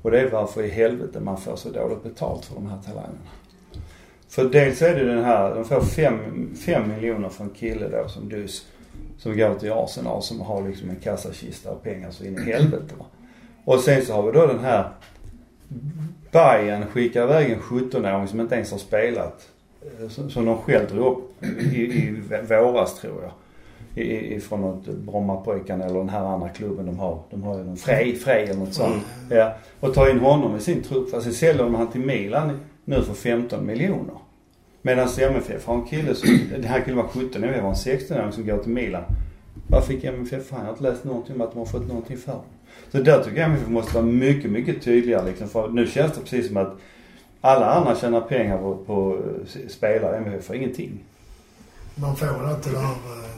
[0.02, 3.18] Och det är varför i helvete man får så dåligt betalt för de här talangerna.
[4.30, 8.08] För dels är det den här, de får fem, fem miljoner för en kille då
[8.10, 8.66] som dus.
[9.18, 12.94] Som går till Arsenal som har liksom en kassakista och pengar så in i helvete
[13.00, 13.06] va.
[13.66, 14.90] Och sen så har vi då den här
[16.32, 19.50] Bayern skickar iväg en 17-åring som inte ens har spelat.
[20.02, 23.32] Eh, Som, som de själv drog upp i, i våras tror jag.
[24.04, 27.20] I, ifrån något Brommapojkarna eller den här andra klubben de har.
[27.30, 29.04] De har ju någon Frej, Frej eller något sånt.
[29.30, 29.54] Ja.
[29.80, 31.10] Och tar in honom i sin trupp.
[31.10, 34.16] Sen säljer de han till Milan nu för 15 miljoner.
[34.82, 38.32] Medan MFF har en kille som, den här killen var 17 år, var en 16-åring
[38.32, 39.04] som går till Milan.
[39.68, 40.56] Vad fick MFF för?
[40.56, 42.40] Jag har inte läst någonting om att de har fått någonting för
[42.92, 45.48] Så där tycker jag MFF måste vara mycket, mycket tydligare liksom.
[45.48, 46.78] För nu känns det precis som att
[47.46, 50.18] alla andra tjänar pengar på, på eh, spelare.
[50.18, 51.00] MFF får ingenting.
[51.96, 52.86] Man får inte det här...
[52.86, 53.32] eh,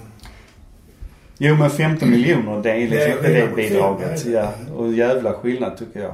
[1.37, 3.55] Jo men 15 miljoner det är liksom Det är inte det skillnad.
[3.55, 4.25] bidraget.
[4.25, 4.51] Ja.
[4.75, 6.13] Och jävla skillnad tycker jag.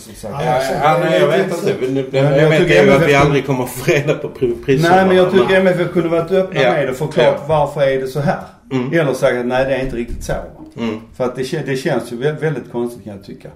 [0.00, 0.34] Sagt.
[0.44, 1.74] Ja, Ja, nej, jag vet inte.
[1.80, 4.28] Men det- Jag jag vet tycker ju att vi aldrig kommer att få reda på
[4.28, 4.96] pri- priserna.
[4.96, 6.70] Nej men jag tycker MFF kunde varit öppna Ja.
[6.72, 7.44] med det och förklarat Ja.
[7.48, 8.38] varför är det så här.
[8.72, 8.92] Mm.
[8.92, 10.32] Eller sagt att nej det är inte riktigt så.
[10.76, 11.00] Mm.
[11.16, 13.48] För att det, det känns ju vä- väldigt konstigt kan jag tycka.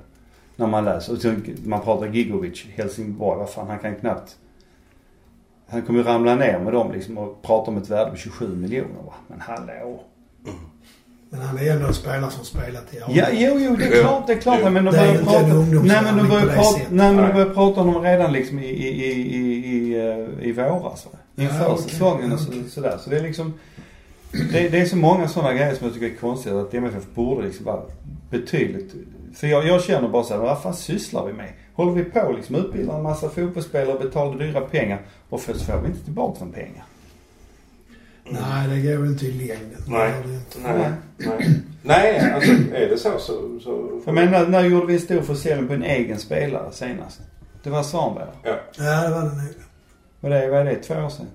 [0.56, 1.12] När man läser.
[1.12, 1.34] Och så,
[1.64, 3.38] man pratar Gigovic, Helsingborg.
[3.38, 4.36] Vad fan han kan knappt.
[5.68, 8.56] Han kommer ju ramla ner med dem liksom och prata om ett värde på 27
[8.56, 9.14] miljoner va.
[9.28, 10.00] Men hallå.
[11.30, 13.04] Men han är ändå en spelare som spelat i A.
[13.08, 14.60] Ja, jo, jo, det är klart, det är klart.
[14.62, 14.70] Ja.
[14.70, 15.82] Men de Det är börjar prata...
[15.82, 16.78] Nej, men de börjar prata...
[16.90, 19.94] Nej, men de börjar prata om dem redan liksom i, i, i, i, i,
[20.40, 21.06] eh, i våras.
[21.12, 21.42] Va?
[21.42, 22.64] Inför Ja, säsongen och så, Okej.
[22.70, 22.98] sådär.
[23.04, 23.54] Så det är liksom...
[24.52, 26.60] Det, det är så många sådana grejer som jag tycker är konstiga.
[26.60, 27.82] Att MFF borde liksom vara
[28.30, 28.94] betydligt...
[29.34, 31.52] För jag, jag känner bara såhär, vad fan sysslar vi med?
[31.74, 35.86] Håller vi på liksom utbildar en massa fotbollsspelare, betalar dyra pengar och så får vi
[35.88, 36.84] inte tillbaka de pengar.
[38.24, 39.82] Nej, det går ju inte i längden.
[39.86, 40.12] Nej.
[40.64, 40.92] Nej.
[41.16, 41.60] Nej.
[41.82, 43.60] Nej, alltså är det så så...
[43.60, 47.20] så Jag menar, när gjorde vi en stor försäljning på en egen spelare senast?
[47.62, 48.28] Det var Svanberg.
[48.42, 48.56] ja.
[48.78, 49.54] Ja, det var det nog.
[50.20, 51.26] Vad är det, vad är det, två år sedan?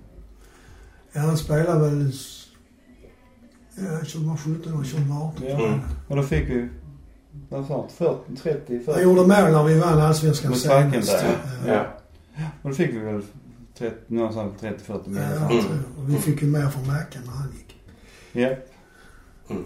[1.14, 2.12] Ja, han spelade väl...
[3.76, 5.34] Ja, 2017 och 2018.
[5.48, 5.66] Ja.
[5.66, 5.80] Mm.
[6.08, 6.70] Och då fick vi,
[7.50, 8.92] vad sa han, 40, 30, 40?
[8.92, 10.82] Han gjorde mål när vi vann allsvenskan Mot senast.
[11.12, 11.38] Falkenberg,
[11.68, 11.86] ja.
[12.62, 13.22] Och då fick vi väl
[13.78, 15.32] 30, någonstans 30-40 Ja, miljoner.
[15.42, 15.64] jag Mm.
[15.66, 16.02] tror det.
[16.02, 17.76] Och vi fick ju mer från Mackan när han gick.
[18.32, 18.48] Ja.
[19.50, 19.64] Mm.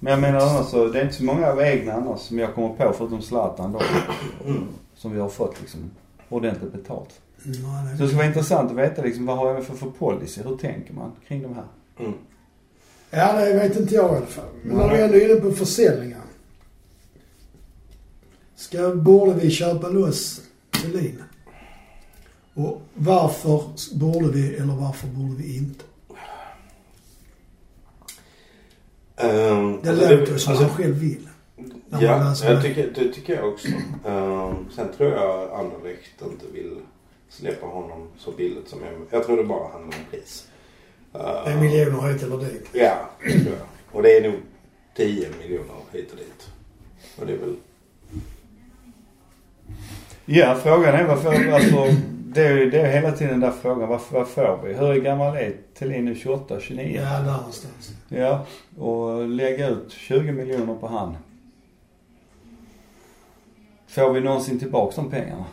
[0.00, 2.54] Men jag menar annars så, det är inte så många av egna annars som jag
[2.54, 3.80] kommer på förutom Zlatan då.
[4.46, 4.64] Mm.
[4.94, 5.80] Som vi har fått liksom
[6.28, 7.20] ordentligt betalt.
[7.44, 7.54] Nej,
[7.96, 10.42] Så det skulle vara intressant att veta liksom vad har jag för, för policy?
[10.42, 11.64] Hur tänker man kring de här?
[11.98, 12.12] Mm.
[13.10, 14.44] Ja, det vet inte jag i alla fall.
[14.62, 16.18] Men när vi ändå är inne på försäljningar.
[18.56, 20.40] Ska, borde vi köpa loss
[20.82, 21.22] Thelin?
[22.54, 23.62] Och varför
[23.94, 25.84] borde vi eller varför borde vi inte?
[29.16, 31.28] Um, Det låter ju som han själv vill.
[31.88, 32.62] Man Ja, jag det.
[32.62, 33.68] tycker, det tycker jag också.
[34.06, 36.76] Ehm, sen tror jag Anderlecht inte vill
[37.28, 38.92] släppa honom så billigt som jag.
[39.10, 40.46] Jag tror det bara handlar om pris.
[41.14, 42.66] Ehm, En miljon hit eller dit.
[42.72, 43.66] Ja, det tror jag.
[43.96, 44.40] Och det är nog
[44.96, 46.48] 10 miljoner hit och dit.
[47.20, 47.56] Och det är väl...
[50.24, 54.00] Ja, frågan är varför, alltså det är det är hela tiden den där frågan, vad,
[54.10, 54.74] vad får vi?
[54.74, 56.14] Hur gammal är Thelin nu?
[56.14, 57.00] 28, 29?
[57.04, 57.90] Ja, där någonstans.
[58.08, 58.46] Ja,
[58.78, 61.16] och lägga ut 20 miljoner på han.
[63.88, 65.44] Får vi någonsin tillbaks de pengarna?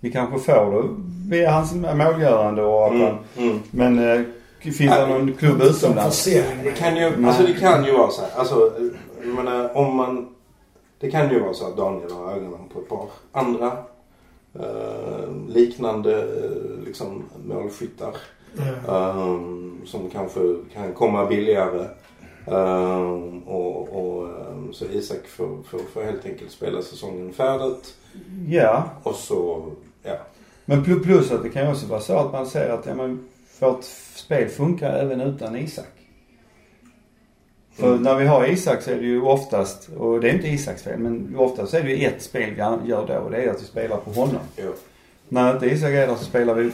[0.00, 0.88] Vi kanske får det
[1.36, 3.60] via hans målgörande och att Mm, mm.
[3.70, 4.22] men eh,
[4.60, 6.24] finns det någon klubb utomlands?
[6.24, 8.30] Det kan ju, alltså det kan ju vara så här.
[8.36, 8.72] Alltså,
[9.24, 10.28] jag menar om man...
[11.00, 13.72] Det kan ju vara så att Daniel har ögonen på ett par andra
[14.54, 18.16] eh, liknande eh, liksom målskyttar.
[18.88, 20.40] Um, som kanske
[20.72, 21.86] kan komma billigare.
[22.46, 27.94] Um, och, och um, så Isak får, får, får helt enkelt spela säsongen färdigt.
[28.48, 29.66] Ja, Och så,
[30.02, 30.16] ja.
[30.64, 32.94] men pl- plus att det kan ju också vara så att man säger att ja,
[32.94, 33.28] men
[33.60, 33.84] vårt
[34.14, 35.99] spel funkar även utan Isak.
[37.80, 38.02] För Mm.
[38.02, 40.98] när vi har Isak så är det ju oftast, och det är inte Isaks fel,
[40.98, 43.66] men oftast är det ju ett spel vi gör då och det är att vi
[43.66, 44.40] spelar på honom.
[44.56, 44.64] ja.
[45.28, 46.70] När inte Isak är där så spelar vi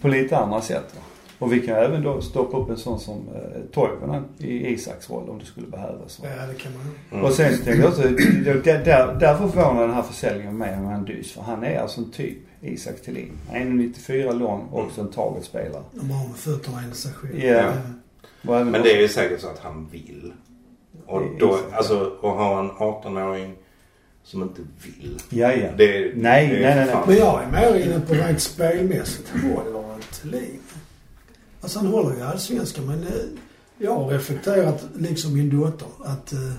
[0.00, 0.94] på lite andra sätt.
[1.38, 5.28] Och vi kan även då stoppa upp en sån som eh, Toivonen i Isaks roll
[5.30, 6.20] om det skulle behövas.
[6.22, 6.82] Ja, det kan man.
[7.12, 7.24] Mm.
[7.24, 10.84] Och sen tänkte jag också, det- där, där, därför förvånar den här försäljningen mig om
[10.84, 11.32] han dys.
[11.32, 13.32] För han är alltså en typ Isak Thelin.
[13.52, 15.82] 1,94 lång, också en targetspelare.
[15.92, 17.44] De har med fötterna enligt sig själv.
[17.44, 17.72] Ja.
[18.46, 20.32] Men det är ju säkert så att han vill.
[21.06, 21.76] Och då, så.
[21.76, 23.54] alltså, att ha en 18-åring
[24.22, 25.18] som inte vill.
[25.28, 25.68] Ja, ja.
[25.78, 26.86] Det, Nej, det nej, nej, nej.
[26.88, 29.28] fan- Men jag är mer inne på rent spelmässigt.
[29.30, 30.58] Håller han Thelin?
[31.60, 33.08] Alltså han håller ju allsvenskan men eh,
[33.78, 36.52] jag har reflekterat, liksom min dotter, att eh,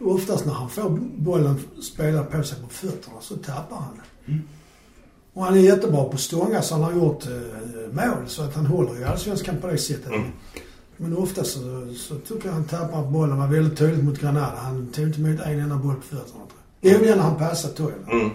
[0.00, 4.00] oftast när han får bollen spelad på sig på fötterna så tappar han.
[4.26, 4.40] Mm.
[5.32, 8.66] Och han är jättebra på stånga så han har gjort eh, mål så att han
[8.66, 10.06] håller ju allsvenskan på det sättet.
[10.06, 10.26] Mm.
[11.02, 11.60] Men ofta så,
[11.96, 13.38] så tycker jag han tappar bollen.
[13.38, 14.52] Var väldigt tydligt mot Granada.
[14.56, 16.24] Han tog inte emot en enda boll på fötterna.
[16.32, 16.92] tror jag.
[16.92, 18.10] Jo, den när han passade Toivonen.
[18.20, 18.30] Mm.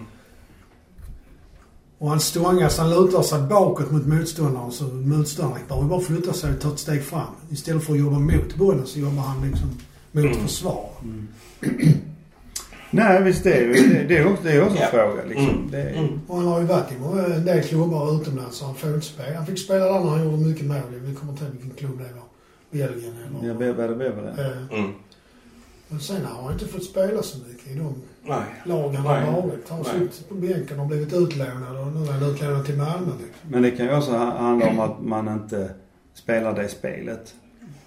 [1.98, 6.52] Och han stångas, han lutar sig bakåt mot motståndaren så motståndaren behöver bara flytta sig
[6.54, 7.26] och ta ett steg fram.
[7.50, 9.68] Istället för att jobba mot bollen så jobbar han liksom
[10.12, 10.38] mot Mm.
[10.40, 10.88] försvar.
[12.90, 14.88] Nej visst det är ju, det, det är också, det är också en Ja.
[14.90, 15.48] fråga liksom.
[15.48, 15.70] Mm.
[15.70, 16.20] Det är, Mm.
[16.26, 16.94] Och han har ju varit i
[17.34, 19.36] en del klubbar utomlands så han får inte spela.
[19.36, 20.76] Han fick spela där när han gjorde mycket mål.
[20.92, 22.25] Vi kommer inte ihåg vilken klubb det var.
[22.78, 23.48] Belgien eller...
[23.48, 23.76] Ja, blev
[24.36, 24.42] det.
[24.42, 24.90] Eh, Mm.
[25.88, 28.38] Men sen har han inte fått spela så mycket i de Nej.
[28.64, 29.68] lag han har varit.
[29.68, 33.12] Han har suttit på bänken och blivit utlånad och nu är han utlånad till Malmö.
[33.18, 33.50] Liksom.
[33.50, 35.70] Men det kan ju också ha- handla om att man inte
[36.14, 37.34] spelar det spelet.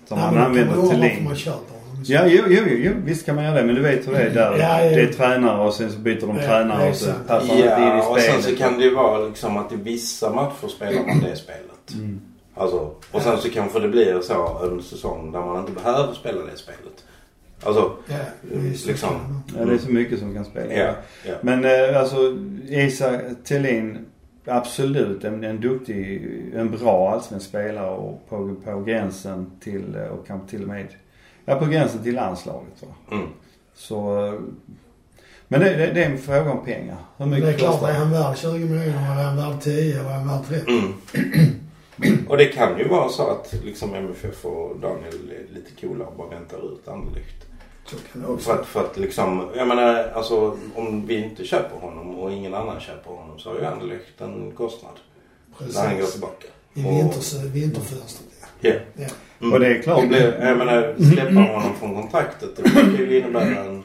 [0.08, 1.24] Som Nej, då använder varför Thelin.
[1.24, 2.04] man köper honom.
[2.06, 3.64] Ja, jo, jo, jo, jo, visst kan man göra det.
[3.66, 4.58] Men du vet hur det är där.
[4.60, 4.90] Ja, ja.
[4.96, 7.64] Det är tränare och sen så byter de Ja, tränare och så passar inte in
[7.64, 8.44] i Ja, och sen spelet.
[8.60, 11.94] så kan det ju vara liksom att i vissa matcher spelar man det spelet.
[11.94, 12.22] Mm.
[12.60, 16.46] Alltså, och sen så kanske det blir så en säsong där man inte behöver spela
[16.46, 17.06] det spelet.
[17.64, 17.92] Alltså,
[18.42, 18.86] visst.
[18.86, 19.44] liksom.
[19.58, 20.74] Ja, det är så mycket som kan spela.
[20.74, 20.94] ja.
[21.26, 21.34] ja.
[21.42, 22.38] Men eh, alltså
[22.68, 24.06] Isak Thelin,
[24.46, 30.28] absolut en, en duktig, en bra allsvensk spelare och på, på gränsen till, eh, och
[30.28, 30.88] kanske till och med,
[31.46, 33.16] ja på gränsen till landslaget va.
[33.18, 33.28] Mm.
[33.76, 34.34] Så, eh,
[35.48, 36.98] men det, det, det är en fråga om pengar.
[37.18, 40.00] Hur mycket det är klart, är han värd 20 miljoner eller är han värd 10
[40.00, 40.72] eller är han värd 30?
[40.72, 40.94] Mm.
[42.28, 46.16] Och det kan ju vara så att liksom MFF och Daniel är lite coola och
[46.18, 47.46] bara väntar ut Anderlecht.
[48.40, 52.54] För att, för att liksom, jag menar alltså om vi inte köper honom och ingen
[52.54, 54.92] annan köper honom så har ju Anderlecht en kostnad.
[55.74, 56.12] När han går Precis.
[56.12, 56.48] tillbaka.
[56.74, 58.70] I Och- vinters, vinterfönstret, ja.
[58.70, 58.80] Ja.
[58.96, 59.08] ja.
[59.42, 59.54] Mm.
[59.54, 60.02] Och det är klart.
[60.02, 63.84] Det blir, jag menar, släppa honom från kontraktet det brukar ju innebära en,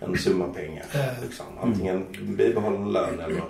[0.00, 0.84] en summa pengar.
[1.22, 1.46] Liksom.
[1.62, 3.42] Antingen bibehållen lön eller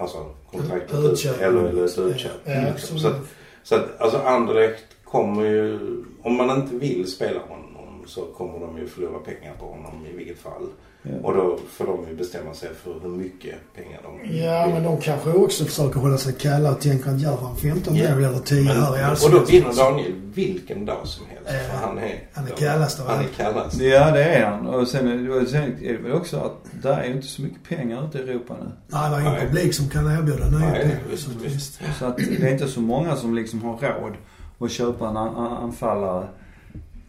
[0.00, 2.32] alltså kontraktet ut, eller, eller ett utköp.
[2.44, 2.98] Ja, liksom.
[2.98, 3.20] så- så, att,
[3.62, 5.78] så att alltså Anderlecht kommer ju,
[6.22, 10.16] om man inte vill spela honom så kommer de ju förlora pengar på honom i
[10.16, 10.66] vilket fall.
[11.12, 11.26] Ja.
[11.28, 15.00] Och då får de ju bestämma sig för hur mycket pengar de Ja, men de
[15.00, 18.10] kanske också försöker hålla sig kalla och tänker att gör han 15 Ja.
[18.14, 19.76] mål eller 10 här i och då vinner.
[19.76, 21.44] Daniel vilken dag som helst.
[21.46, 21.58] Ja.
[21.72, 23.80] För han är, Han är kallast av Han är kallast.
[23.80, 24.66] Ja det är han.
[24.66, 27.26] Och sen, är det- och sen är det väl också att där är ju inte
[27.26, 28.70] så mycket pengar ute i Europa nu.
[28.86, 30.98] Nej, det är ingen publik som kan erbjuda nya pengar.
[31.10, 31.56] visst, Så visst.
[31.56, 31.80] visst.
[31.98, 34.12] Så att det är inte så många som liksom har råd
[34.60, 36.26] att köpa en an- an- anfallare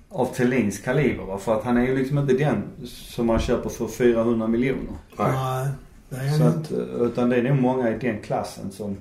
[0.09, 1.37] av Thelins kaliber va?
[1.37, 4.93] För att han är ju liksom inte den som man köper för 400 miljoner.
[6.09, 6.37] Nej.
[6.37, 6.73] Så att, inte.
[6.75, 8.97] utan det är nog många i den klassen som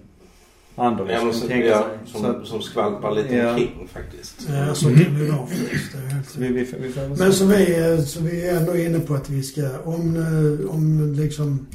[0.76, 3.50] Anders Ja, så, tänka ja, som, Så att, som skvalpar lite Ja.
[3.50, 4.48] omkring faktiskt.
[4.48, 6.36] Ja, så kan det ju vara faktiskt.
[6.36, 9.42] Vi, vi, vi Men så vi, eh, så vi är ändå inne på att vi
[9.42, 11.66] ska, om, eh, om liksom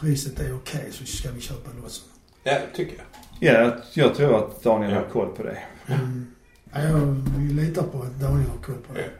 [0.00, 2.04] priset är okej så ska vi köpa loss
[2.44, 3.04] Ja, tycker jag.
[3.54, 4.96] Ja, jag tror att Daniel Ja.
[4.98, 5.58] har koll på det.
[5.86, 6.26] mm.
[6.74, 9.10] Ja, jag vi litar på att Daniel har koll på det.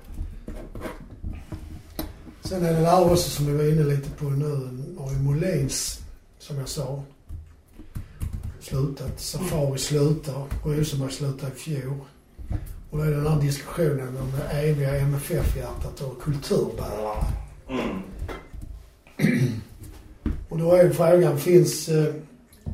[2.45, 4.69] Sen är det där också som vi var inne lite på nu,
[5.13, 6.01] ju Molins,
[6.39, 7.03] som jag sa,
[8.61, 9.21] slutat.
[9.21, 12.01] Safari slutar, Rosenberg slutade i fjol.
[12.91, 17.25] Och då är det den här diskussionen om det eviga MFF-hjärtat och kulturbärare.
[17.69, 18.03] Mm.
[20.49, 21.89] Och då är frågan, finns...
[21.89, 22.15] eh,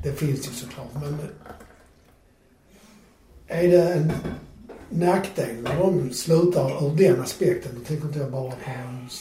[0.03, 1.19] Det finns ju såklart, men...
[3.47, 4.13] Är det en
[4.91, 7.73] nackdel när de slutar ur den aspekten?
[7.79, 8.57] Då tänker inte jag bara på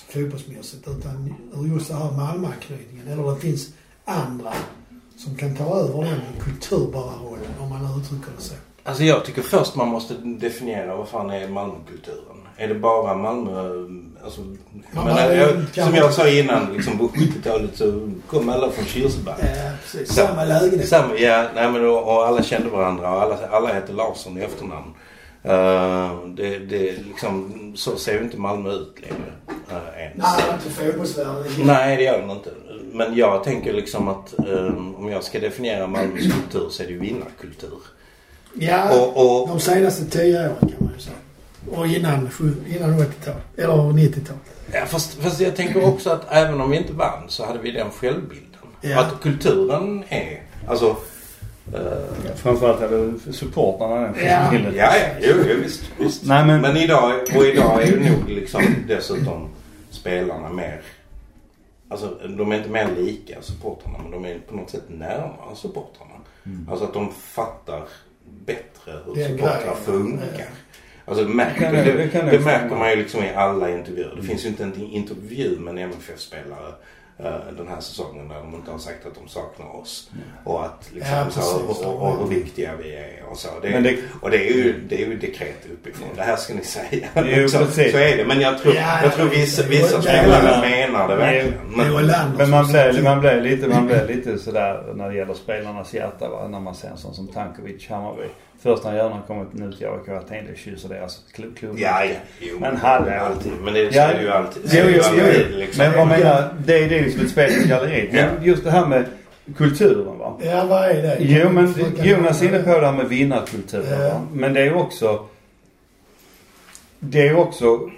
[0.10, 3.08] fotbollsmässigt utan ur just det här Malmöanknytningen.
[3.08, 3.68] Eller det finns
[4.06, 4.54] andra
[5.18, 8.54] som kan ta över den kulturbärarrollen om man uttrycker det så.
[8.84, 12.36] Alltså jag tycker först man måste definiera vad fan är Malmökulturen.
[12.58, 13.70] Är det bara Malmö...
[14.24, 14.42] Alltså,
[14.96, 15.38] Ja, men-
[15.74, 19.36] jag, som jag sa innan, liksom på 70-talet så kom alla från Kirseberg.
[19.40, 20.16] Ja, precis.
[20.16, 20.90] Samma lägenhet.
[20.90, 24.42] Samma, ja, nej men och, och alla kände varandra och alla, alla hette Larsson i
[24.42, 24.94] efternamn.
[25.46, 29.32] Uh, det, det liksom, så ser ju inte Malmö ut längre.
[29.72, 30.18] Uh, ens.
[30.18, 31.46] Nej, inte fotbollsvärlden.
[31.58, 32.50] Nej, det gör den inte.
[32.94, 36.94] Men jag tänker liksom att um, om jag ska definiera Malmös kultur så är det
[36.94, 37.80] ju vinnarkultur.
[38.54, 41.16] Ja, Och, och, de senaste tio åren kan man ju säga.
[41.72, 42.30] Och innan,
[42.68, 43.44] innan 80-talet.
[43.58, 44.42] Eller 90-talet.
[44.74, 47.72] ja, fast, fast jag tänker också att även om vi inte vann så hade vi
[47.72, 48.46] den självbilden.
[48.82, 49.00] Ja.
[49.00, 50.96] Att kulturen är, alltså...
[51.74, 54.54] eh, Framförallt hade supportrarna den Ja.
[54.76, 56.26] Ja, ja, jo, jo visst, visst.
[56.26, 59.50] Nej, men- men idag, och idag är ju nog liksom dessutom
[59.90, 60.82] spelarna mer...
[61.92, 66.12] Alltså de är inte mer lika supportrarna men de är på något sätt närmare supportrarna.
[66.70, 67.84] Alltså att de fattar
[68.46, 70.46] bättre hur supportrar funkar.
[71.06, 74.14] Alltså det märker, det, det det märker man ju liksom i alla intervjuer.
[74.16, 76.74] Det finns ju inte en intervju med en MFF-spelare
[77.58, 80.12] den här säsongen där de inte har sagt att de saknar oss.
[80.44, 81.86] Och att liksom, Ja, så, precis.
[81.86, 83.48] och, och, och hur viktiga vi är och så.
[83.62, 86.08] Det, det- och det är ju, det är ju dekret uppifrån.
[86.16, 87.08] Det här ska ni säga.
[87.16, 87.92] Jo, så, precis.
[87.92, 88.26] så är det.
[88.26, 91.54] Men jag tror, Ja, jag tror vissa, vissa spelare menar det verkligen.
[91.70, 96.30] Men, Men man sa man blev lite, man lite sådär när det gäller spelarnas hjärta
[96.30, 96.48] va.
[96.48, 98.28] När man ser en sån som Tankovic, Hammarby.
[98.62, 101.58] Först när han gör när han kommer nu till AIK Aten, det kysser deras klubb.
[101.62, 102.16] ja, ja.
[102.40, 103.52] Jo, Men är alltid.
[103.64, 104.04] Men det, så Ja.
[104.04, 104.62] är det ju alltid.
[104.66, 105.24] Jo, är det ju jo, jo.
[105.24, 105.84] alltid, liksom.
[105.84, 108.12] Men vad menar, det är det är liksom ett spel i galleriet.
[108.14, 108.30] Men Ja.
[108.42, 109.06] just det här med
[109.58, 110.38] kulturen va.
[110.44, 111.18] Ja, vad är det?
[111.20, 114.02] Jo men Jonas är inne på det här med vinnarkulturen.
[114.02, 114.10] Ja.
[114.10, 114.28] va.
[114.34, 115.26] Men det är ju också...
[117.00, 117.90] Det är ju också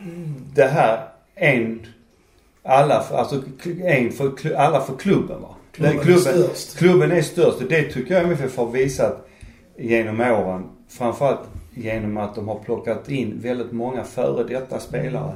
[0.53, 0.99] det här
[1.35, 1.87] en...
[2.63, 3.41] Alla för, alltså
[3.83, 5.55] en för, alla för klubben va.
[5.71, 6.77] Klubben Den är störst.
[6.77, 9.27] Klubben är störst och det tycker jag MFF har visat
[9.81, 10.63] genom åren.
[10.89, 11.39] Framförallt
[11.73, 15.35] genom att de har plockat in väldigt många före detta spelare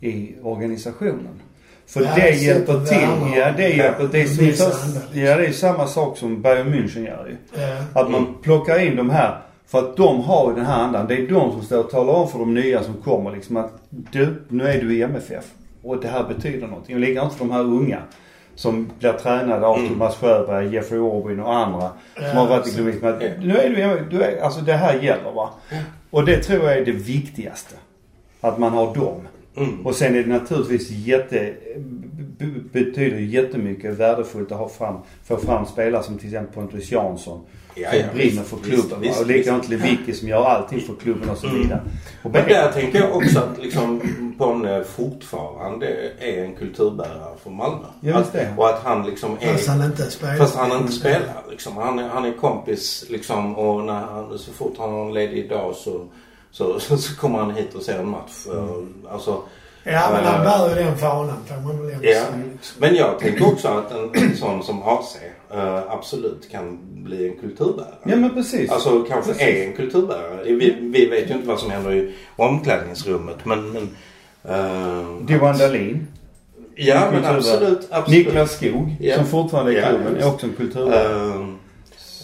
[0.00, 1.40] i organisationen.
[1.86, 2.98] För det sätter hjälper till.
[2.98, 4.08] värme Ja, det hjälper.
[4.12, 7.60] Det är, som, ja, det är samma sak som Bayern München gör ju.
[7.62, 8.00] Ja.
[8.00, 11.06] Att man plockar in de här för att de har ju den här andan.
[11.06, 13.72] Det är de som står och talar om för de nya som kommer liksom att
[13.88, 15.44] du, nu är du i MFF.
[15.82, 16.94] Och det här betyder någonting.
[16.94, 17.98] Och likadant för de här unga.
[18.54, 19.88] Som blir tränade av Mm.
[19.88, 21.90] Thomas Sjöberg, Jeffrey Orbin och andra.
[22.14, 22.70] Som Ja, har varit i
[23.02, 23.30] Ja.
[23.40, 24.06] Nu är du.
[24.10, 25.50] Du är, alltså det här gäller va.
[26.10, 27.74] Och det tror jag är det viktigaste.
[28.40, 29.20] Att man har dem.
[29.56, 29.86] Mm.
[29.86, 31.54] Och sen är det naturligtvis jätte,
[32.72, 37.40] betyder jättemycket värdefullt att ha fram, få fram spelare som till exempel Pontus Jansson.
[37.74, 39.00] Ja, som ja, brinner visst, för klubben.
[39.00, 41.62] visst, och likadant Lewicki som gör allting för klubben och så Mm.
[41.62, 41.80] vidare.
[42.22, 44.00] Och Men där tänker jag också att liksom
[44.38, 45.86] Ponne fortfarande
[46.20, 47.86] är en kulturbärare för Malmö.
[48.00, 48.54] Ja, att, det.
[48.56, 49.52] och att han liksom är...
[49.52, 50.36] Fast han inte spelar.
[50.36, 51.76] Fast han inte spelar liksom.
[51.76, 55.48] Han är, han är kompis liksom och när han, så fort han har en ledig
[55.48, 56.06] dag så,
[56.50, 58.46] så, så, så kommer han hit och ser en match.
[59.10, 59.42] Alltså,
[59.84, 62.24] Ja, men han Eh, bär ju den fanan får man väl Ja.
[62.78, 65.16] Men jag tänker också att en, en sån som AC
[65.54, 67.94] eh, absolut kan bli en kulturbärare.
[68.04, 68.70] Ja men precis.
[68.70, 69.48] Alltså kanske Precis.
[69.48, 70.44] är en kulturbärare.
[70.44, 73.70] Vi, vi vet ju inte vad som händer i omklädningsrummet men...
[73.72, 73.88] men
[74.44, 76.06] eh, Diwan Dahlin.
[76.74, 77.86] Ja men absolut.
[77.90, 78.26] absolut.
[78.26, 79.16] Niklas Skog Ja.
[79.16, 80.16] som fortfarande är i klubben.
[80.16, 81.34] Är också en kulturbärare.
[81.34, 81.46] Eh,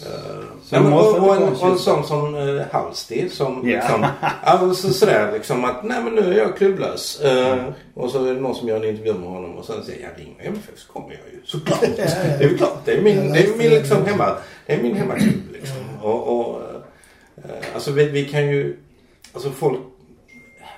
[0.05, 1.77] eh, det men, och, och, en, och en så.
[1.77, 3.75] sån som uh, Halsti som Ja.
[3.75, 4.05] liksom,
[4.43, 7.19] alltså sådär liksom att nej men nu är jag klubblös.
[7.21, 10.01] Eh, och så är det någon som gör en intervju med honom och sen säger
[10.03, 11.79] jag ring MFF så kommer jag ju såklart.
[11.97, 12.37] Ja, ja.
[12.37, 12.81] Det är ju klart.
[12.85, 14.35] Det är min, det är min liksom hemma,
[14.65, 15.77] det är min hemmaklubb liksom.
[16.01, 16.61] Och, och
[17.37, 18.77] eh, alltså vi, vi kan ju,
[19.33, 19.79] alltså folk,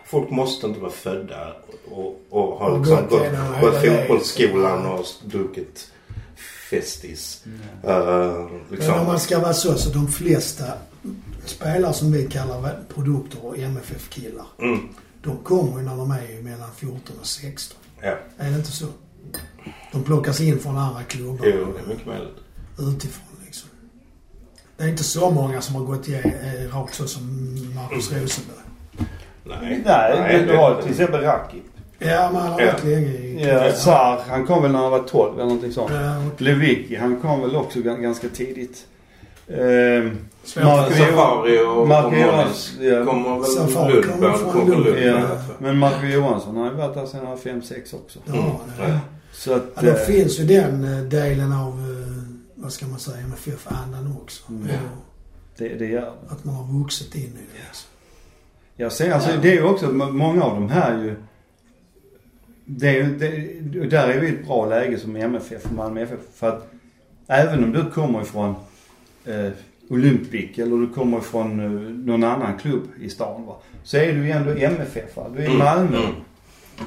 [0.05, 1.53] folk måste inte vara födda
[1.91, 5.91] och, och ha liksom gått gått, fotbollsskolan och druckit
[6.71, 7.43] Festis.
[7.83, 8.91] Eh, liksom.
[8.91, 10.65] Men om man ska vara så, så de flesta
[11.45, 14.45] spelare som vi kallar produkter och MFF-killar.
[14.59, 14.79] Mm.
[15.23, 17.77] De kommer ju när de är mellan 14 och 16.
[18.01, 18.85] Ja, Är det inte så?
[19.91, 21.45] De plockas in från andra klubbar.
[21.45, 22.37] jo, det är mycket möjligt.
[22.79, 23.69] Utifrån liksom.
[24.77, 26.19] Det är inte så många som har gått eh,
[26.73, 28.57] rakt så som Marcus Rosenberg.
[29.43, 31.63] Nej, Nej, men du har till exempel Rakip.
[32.05, 32.71] Ja, men han har Ja.
[32.71, 33.45] varit länge i...
[33.47, 35.91] Ja, Sar, han kom väl när han var 12 eller någonting sånt.
[35.93, 38.85] Ja, och Lewicki, han kom väl också gan- ganska tidigt.
[39.47, 40.49] Ehm, att-
[40.97, 41.87] Safari och, och
[42.17, 43.05] Johansson, ja.
[43.05, 44.85] kommer väl Safari Lund, kommer från Lund.
[44.85, 44.99] Lund.
[44.99, 45.27] Ja, Ja.
[45.59, 48.19] men Marco Johansson han har ju varit där sedan han var 5-6 också.
[48.25, 48.99] Ja, det,
[49.33, 49.63] Så att...
[49.75, 52.23] ja, då eh, finns ju den eh, delen av, eh,
[52.55, 54.43] vad ska man säga, MFF-andan också.
[54.49, 54.67] Mm.
[54.67, 54.75] Ja,
[55.57, 56.13] det, det gör.
[56.29, 57.63] Att man har vuxit in i det.
[57.67, 57.87] Liksom.
[58.75, 61.15] Jag ser, alltså det är ju också, många av de här ju...
[62.77, 66.19] Det är det, där är vi i ett bra läge som MFF, Malmö FF.
[66.35, 66.71] För att
[67.27, 68.55] även om du kommer ifrån
[69.25, 69.49] eh,
[69.89, 71.69] Olympic eller du kommer ifrån eh,
[72.05, 73.55] någon annan klubb i stan va.
[73.83, 75.27] Så är du ju ändå MFF va.
[75.35, 75.97] Du är i Mm, Malmö.
[75.97, 76.11] mm.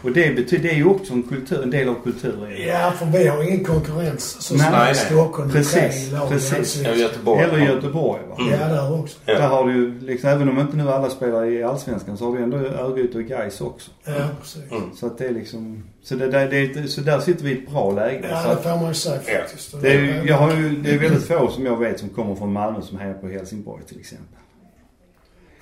[0.03, 2.53] Och det betyder, det är ju också en kultur, en del av kulturen.
[2.67, 4.93] Ja, för vi har ingen konkurrens så Nej, som nej.
[4.93, 5.47] i Stockholm.
[5.49, 6.51] med Precis, lag precis.
[6.53, 6.99] Ja, Allsvenskan.
[6.99, 7.43] Göteborg.
[7.43, 8.37] Eller Göteborg va.
[8.39, 8.51] Mm.
[8.61, 9.19] Ja, där också.
[9.25, 9.47] Där Ja.
[9.47, 12.43] har du ju liksom, även om inte nu alla spelar i Allsvenskan så har du
[12.43, 13.91] ändå Örgryte och Gais också.
[14.05, 14.71] Ja, precis.
[14.71, 14.83] Mm.
[14.97, 17.59] Så att det är liksom, så, det, där- det, är- så där sitter vi i
[17.63, 18.27] ett bra läge.
[18.31, 19.83] Ja, så det får man ju säga faktiskt.
[19.83, 22.53] det, är, jag har ju, det är väldigt få som jag vet som kommer från
[22.53, 24.27] Malmö som hejar på Helsingborg till exempel.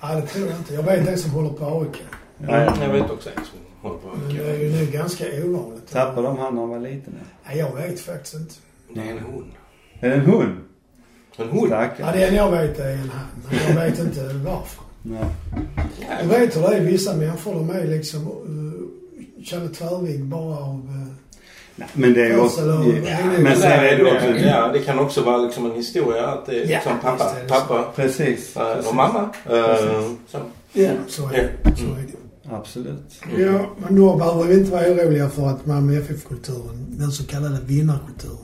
[0.03, 0.73] Nej, det tror jag inte.
[0.73, 2.01] Jag vet en som håller på AIK.
[2.49, 3.59] Mm, jag vet också en som
[4.29, 5.91] det är ju nu ganska ovanligt.
[5.91, 7.13] Tappade de han när han var liten?
[7.47, 8.53] Nej, jag vet faktiskt inte.
[8.93, 9.51] Det är en hon.
[9.99, 10.57] Är det en hund?
[11.37, 11.49] En?
[11.53, 12.17] Ja, Stackare.
[12.17, 13.27] det enda jag vet är en han.
[13.49, 14.83] Men jag vet inte varför.
[15.01, 15.25] Nej.
[16.21, 16.81] Du vet hur det är.
[16.81, 20.75] Vissa människor de är liksom uh, känner tvärvigg bara av...
[20.75, 21.13] Uh,
[21.75, 22.61] Nej, Men det är också...
[23.05, 24.27] Ja, men sen är det också...
[24.47, 27.47] Ja, det kan också vara liksom en historia att det är Ja, liksom pappa, är
[27.47, 28.57] pappa Precis.
[28.57, 28.89] eh, precis.
[28.89, 29.29] och mamma.
[29.45, 30.37] Eh, så.
[30.73, 31.75] ja, så är det.
[31.75, 32.22] Så är det.
[32.49, 33.21] Absolut.
[33.37, 37.57] Ja, men då behöver vi inte vara oroliga för att Malmö FF-kulturen, den så kallade
[37.65, 38.37] vinnarkulturen.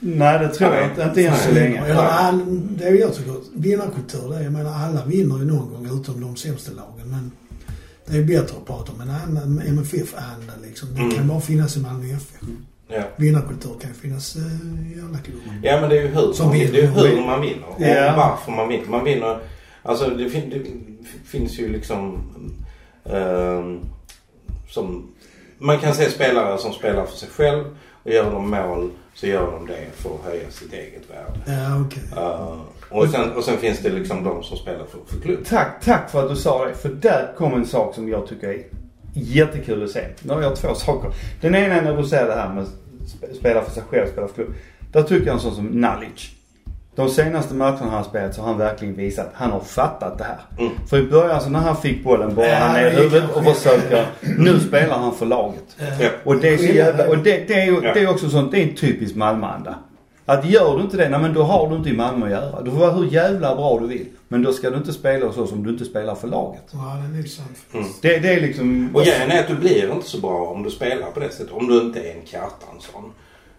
[0.00, 1.02] Nej, det tror jag inte.
[1.02, 1.84] Inte än så länge.
[1.84, 2.40] Eller all,
[2.76, 6.20] det är jag tycker, vinnarkultur, det är, jag menar alla vinner ju någon gång utom
[6.20, 7.10] de sämsta lagen.
[7.10, 7.30] Men
[8.06, 10.88] det är bättre att prata om en annan MFF-anda liksom.
[10.94, 11.14] Det Mm.
[11.14, 12.40] kan bara finnas i Malmö FF.
[12.88, 13.02] Ja.
[13.16, 15.54] Vinnarkultur kan ju finnas eh, i alla klubbar.
[15.62, 17.08] ja, men det är ju hur, Som man, det är vinner.
[17.16, 18.14] hur man vinner och Ja.
[18.16, 18.86] varför man vinner.
[18.88, 19.38] Man vinner,
[19.82, 20.62] alltså det, fin, det
[21.24, 22.18] finns ju liksom
[24.68, 25.08] som,
[25.58, 27.64] man kan se spelare som spelar för sig själv
[28.02, 31.40] och gör de mål så gör de det för att höja sitt eget värde.
[31.62, 32.02] Ja, okej.
[32.16, 32.58] Eh,
[32.90, 35.44] och, sen, och sen finns det liksom de som spelar för, för klubb.
[35.44, 36.74] Tack, tack för att du sa det.
[36.74, 38.62] För där kom en sak som jag tycker är
[39.14, 40.04] jättekul att se.
[40.22, 41.10] Nu har jag två saker.
[41.40, 44.28] Den ena är när du säger det här med sp- spela för sig själv, spela
[44.28, 44.54] för klubb.
[44.92, 46.30] Där tycker jag en sån som Nalic.
[46.94, 50.18] De senaste matcherna han har spelat så har han verkligen visat att han har fattat
[50.18, 50.40] det här.
[50.58, 50.72] Mm.
[50.90, 53.44] För i början så när han fick bollen bara Ja, han ner är huvudet och
[53.44, 54.06] försöker.
[54.38, 55.76] Nu spelar han för laget.
[56.00, 56.08] Ja.
[56.24, 58.62] Och det är så jävla, och det, det är det är också sånt, det är
[58.62, 59.74] en typisk Malmöanda.
[60.24, 62.62] Att gör du inte det, nej men då har du inte i Malmö att göra.
[62.62, 64.06] Du får vara hur jävla bra du vill.
[64.28, 66.62] Men då ska du inte spela så som du inte spelar för laget.
[66.72, 67.58] Ja, det är sant.
[67.74, 67.86] Mm.
[68.02, 68.90] Det, det är liksom...
[68.94, 71.52] Och grejen är att du blir inte så bra om du spelar på det sättet.
[71.52, 73.12] Om du inte är en Kjartansson.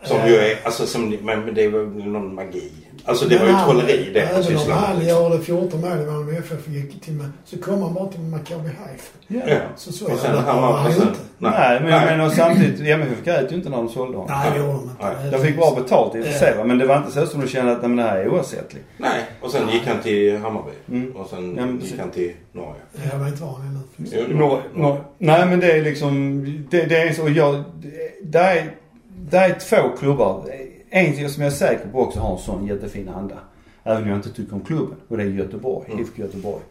[0.04, 2.72] Som ju är, alltså som, men men det var ju någon magi.
[3.06, 5.08] Alltså det var ju Men trolleri det han Även om sysslade med.
[5.08, 8.20] gör det 14 mål i Malmö FF gick till med, så kom han bara till
[8.20, 9.14] Maccabi Haifa.
[9.28, 9.58] Ja.
[9.76, 10.78] Så så Och sen jävla han var...
[10.78, 11.20] han inte.
[11.38, 14.38] Nej, men jag menar samtidigt, MFF grät ju inte när de sålde honom.
[14.38, 14.96] Nej, det gjorde de inte.
[15.22, 15.32] Nej.
[15.32, 17.48] De fick bra betalt i och för sig men det var inte så som du
[17.48, 18.86] kände att nej, men det här är oersättligt.
[18.98, 20.72] Nej, och sen gick han till Hammarby.
[20.90, 21.16] Mm.
[21.16, 22.82] Och sen Ja, men gick han till Norge.
[23.12, 23.80] Jag vet inte var han är nu.
[24.28, 26.42] Det nej men det är liksom,
[26.72, 27.64] det, det är så, jag,
[28.24, 28.72] det är,
[29.30, 30.46] det är två klubbar.
[30.90, 33.36] En som jag är säker på också har en sån jättefin anda.
[33.84, 34.96] Även om jag inte tycker om klubben.
[35.08, 36.00] Och det är Göteborg, Mm.
[36.00, 36.62] IFK Göteborg.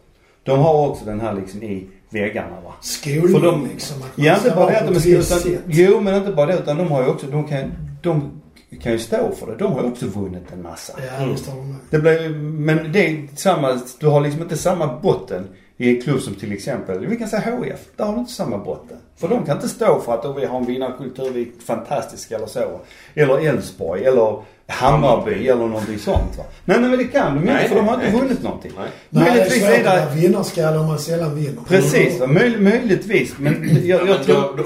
[0.43, 2.73] De har också den här liksom i väggarna va.
[2.81, 3.97] Skolning För de- liksom.
[4.17, 5.39] Ja inte bara det att de är utan.
[5.67, 7.73] Jo men inte bara det utan de har ju också, de kan,
[8.03, 8.31] de
[8.83, 9.57] kan ju stå för det.
[9.57, 10.93] De har ju också vunnit en massa.
[11.19, 11.37] Ja, det.
[11.91, 15.47] Det blir, men det är samma, du har liksom inte samma botten
[15.83, 17.81] i en klubb som till exempel, vi kan säga HF.
[17.97, 18.97] Där har du inte samma botten.
[19.17, 22.37] För de kan inte stå för att oh, vi har en vinnarkultur, vi är fantastiska
[22.37, 22.81] eller så.
[23.15, 26.45] Eller Elfsborg eller Hammarby eller någonting sånt va.
[26.65, 28.21] Nej, nej men det kan de ju inte Nej, för de har inte nej.
[28.21, 28.73] vunnit någonting.
[28.77, 28.89] Nej.
[29.11, 31.63] Nej, det är Möjligtvis svårt är att det, vinnarskalle om man sällan vinner.
[31.69, 33.35] precis va, möj, möjligtvis.
[33.39, 34.65] Men jag, Ja, jag tror, då,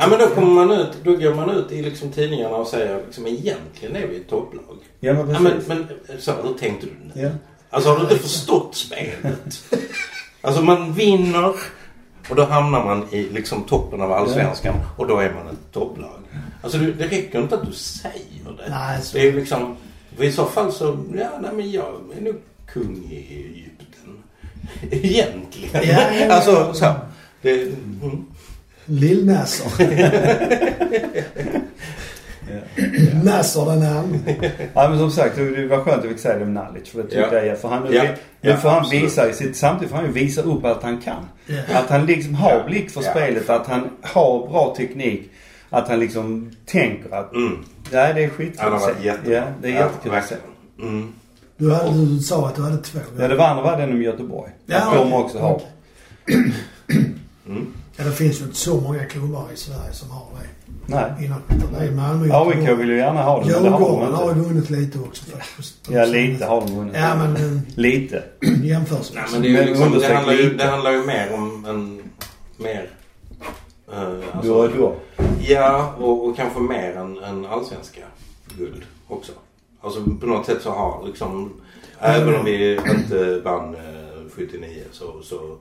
[0.00, 3.02] ja, men då kommer man ut, då går man ut i liksom tidningarna och säger
[3.06, 4.62] liksom egentligen är vi ett topplag.
[5.00, 5.68] ja men Ja, precis.
[5.68, 7.22] men, men så, hur tänkte du nu?
[7.22, 7.30] Ja.
[7.70, 9.62] Alltså har du inte förstått spelet?
[10.42, 11.54] Alltså man vinner
[12.28, 16.20] och då hamnar man i liksom toppen av allsvenskan och då är man ett topplag.
[16.62, 18.70] Alltså det, det räcker inte att du säger det.
[18.70, 19.16] Nej, så.
[19.16, 19.76] Det är liksom,
[20.16, 22.36] för i så fall så, ja nej men jag är nog
[22.66, 24.22] kung i Egypten.
[24.90, 25.70] Egentligen.
[25.72, 26.32] Ja, ja, ja.
[26.32, 26.94] alltså så.
[27.42, 28.26] Det, mm.
[28.84, 29.70] Lill-Nasser.
[32.50, 32.82] Ja.
[33.24, 34.18] Nasser den andra.
[34.74, 36.88] Ja men som sagt, det var skönt att vi fick säga det om Nalic.
[36.90, 37.42] För det tyckte Ja.
[37.44, 38.02] jag, för han, Ja.
[38.02, 41.00] nu Ja, får han visa i sitt, samtidigt får han ju visa upp att han
[41.00, 41.24] kan.
[41.46, 41.56] Ja.
[41.78, 42.62] Att han liksom har Ja.
[42.66, 43.10] blick för Ja.
[43.10, 45.30] spelet, att han har bra teknik.
[45.70, 47.64] Att han liksom tänker att, Mm.
[47.92, 48.92] nej det är skitkul Han har att se.
[48.92, 49.34] varit jättebra.
[49.34, 50.34] Ja, det är jättekul att se.
[50.82, 51.12] Mm.
[51.56, 52.98] Du, hade, du sa att du hade två.
[53.18, 54.50] Ja det var andra var den om Göteborg.
[54.66, 55.24] Ja, att de okej.
[55.24, 55.60] också har.
[57.46, 57.66] Mm.
[58.00, 60.46] Ja, det finns ju inte så många klubbar i Sverige som har det.
[60.86, 61.12] Nej.
[61.20, 61.68] Vinnarkultur.
[61.78, 64.34] Det är Malmö, AIK vill ju gärna ha det men det har Djurgården har de
[64.34, 64.48] ju inte.
[64.54, 65.88] vunnit lite också faktiskt.
[65.90, 66.94] Ja lite har de vunnit.
[66.96, 68.22] Ja, men eh, Lite.
[68.62, 69.12] jämförs.
[69.14, 72.02] Nej men det, är ju liksom, det, handlar ju, det handlar ju mer om en...
[72.56, 72.90] Mer...
[73.92, 74.94] eh, Då och då.
[75.40, 78.00] Ja, och, och kanske mer än, än allsvenska
[78.58, 79.32] guld också.
[79.80, 81.52] Alltså på något sätt så har liksom...
[81.98, 83.80] Även om vi inte vann eh,
[84.36, 85.22] 79 så...
[85.22, 85.56] så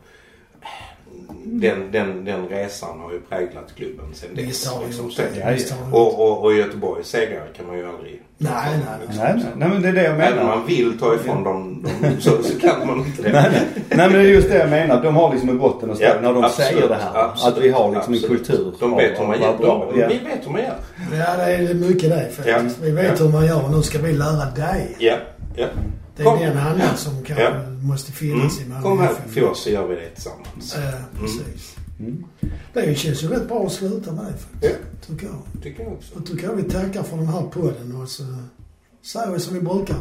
[1.46, 4.46] den, den, den resan har ju präglat klubben sen dess.
[4.46, 5.12] Visst har liksom.
[5.12, 5.54] Så- det.
[5.54, 8.22] Visst har Och, och, och Göteborgs segrar kan man ju aldrig...
[8.38, 9.18] Nej, nej, nej.
[9.18, 10.56] Nej, nej, nej men det är det jag Även om menar.
[10.58, 13.32] man vill ta ifrån dem, dem så, så kan man inte det.
[13.32, 13.62] Nej, nej.
[13.90, 15.04] nej men det är just det jag menar.
[15.04, 17.24] De har liksom en botten att stå Ja, när de absolut, säger det här.
[17.26, 18.24] absolut, att vi har liksom absolut.
[18.32, 18.74] en kultur.
[18.80, 19.58] De vet hur man gör.
[19.58, 19.90] bra.
[19.94, 20.08] De, Ja.
[20.08, 20.76] Vi vet hur man gör.
[21.12, 22.78] Ja, det är mycket det faktiskt.
[22.80, 22.86] Ja.
[22.86, 23.26] Vi vet Ja.
[23.26, 24.96] hur man gör och nu ska vi lära dig.
[25.00, 25.16] Ja,
[25.56, 25.66] ja.
[26.20, 26.40] Det är Kom.
[26.40, 27.52] den andan som kanske Ja.
[27.82, 28.74] måste finnas i Mm.
[28.74, 30.76] Malmö Kom här till oss så gör vi det tillsammans.
[30.78, 31.76] Ja, precis.
[32.00, 32.24] Mm.
[32.74, 34.62] Det känns ju rätt bra att sluta med faktiskt.
[34.62, 34.70] Ja.
[35.08, 35.64] Tycker jag.
[35.64, 36.16] Tycker jag också.
[36.16, 38.24] Då tycker jag vi tackar för den här podden och så
[39.06, 39.96] säger vi som vi brukar.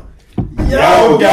[0.73, 1.33] Yoga!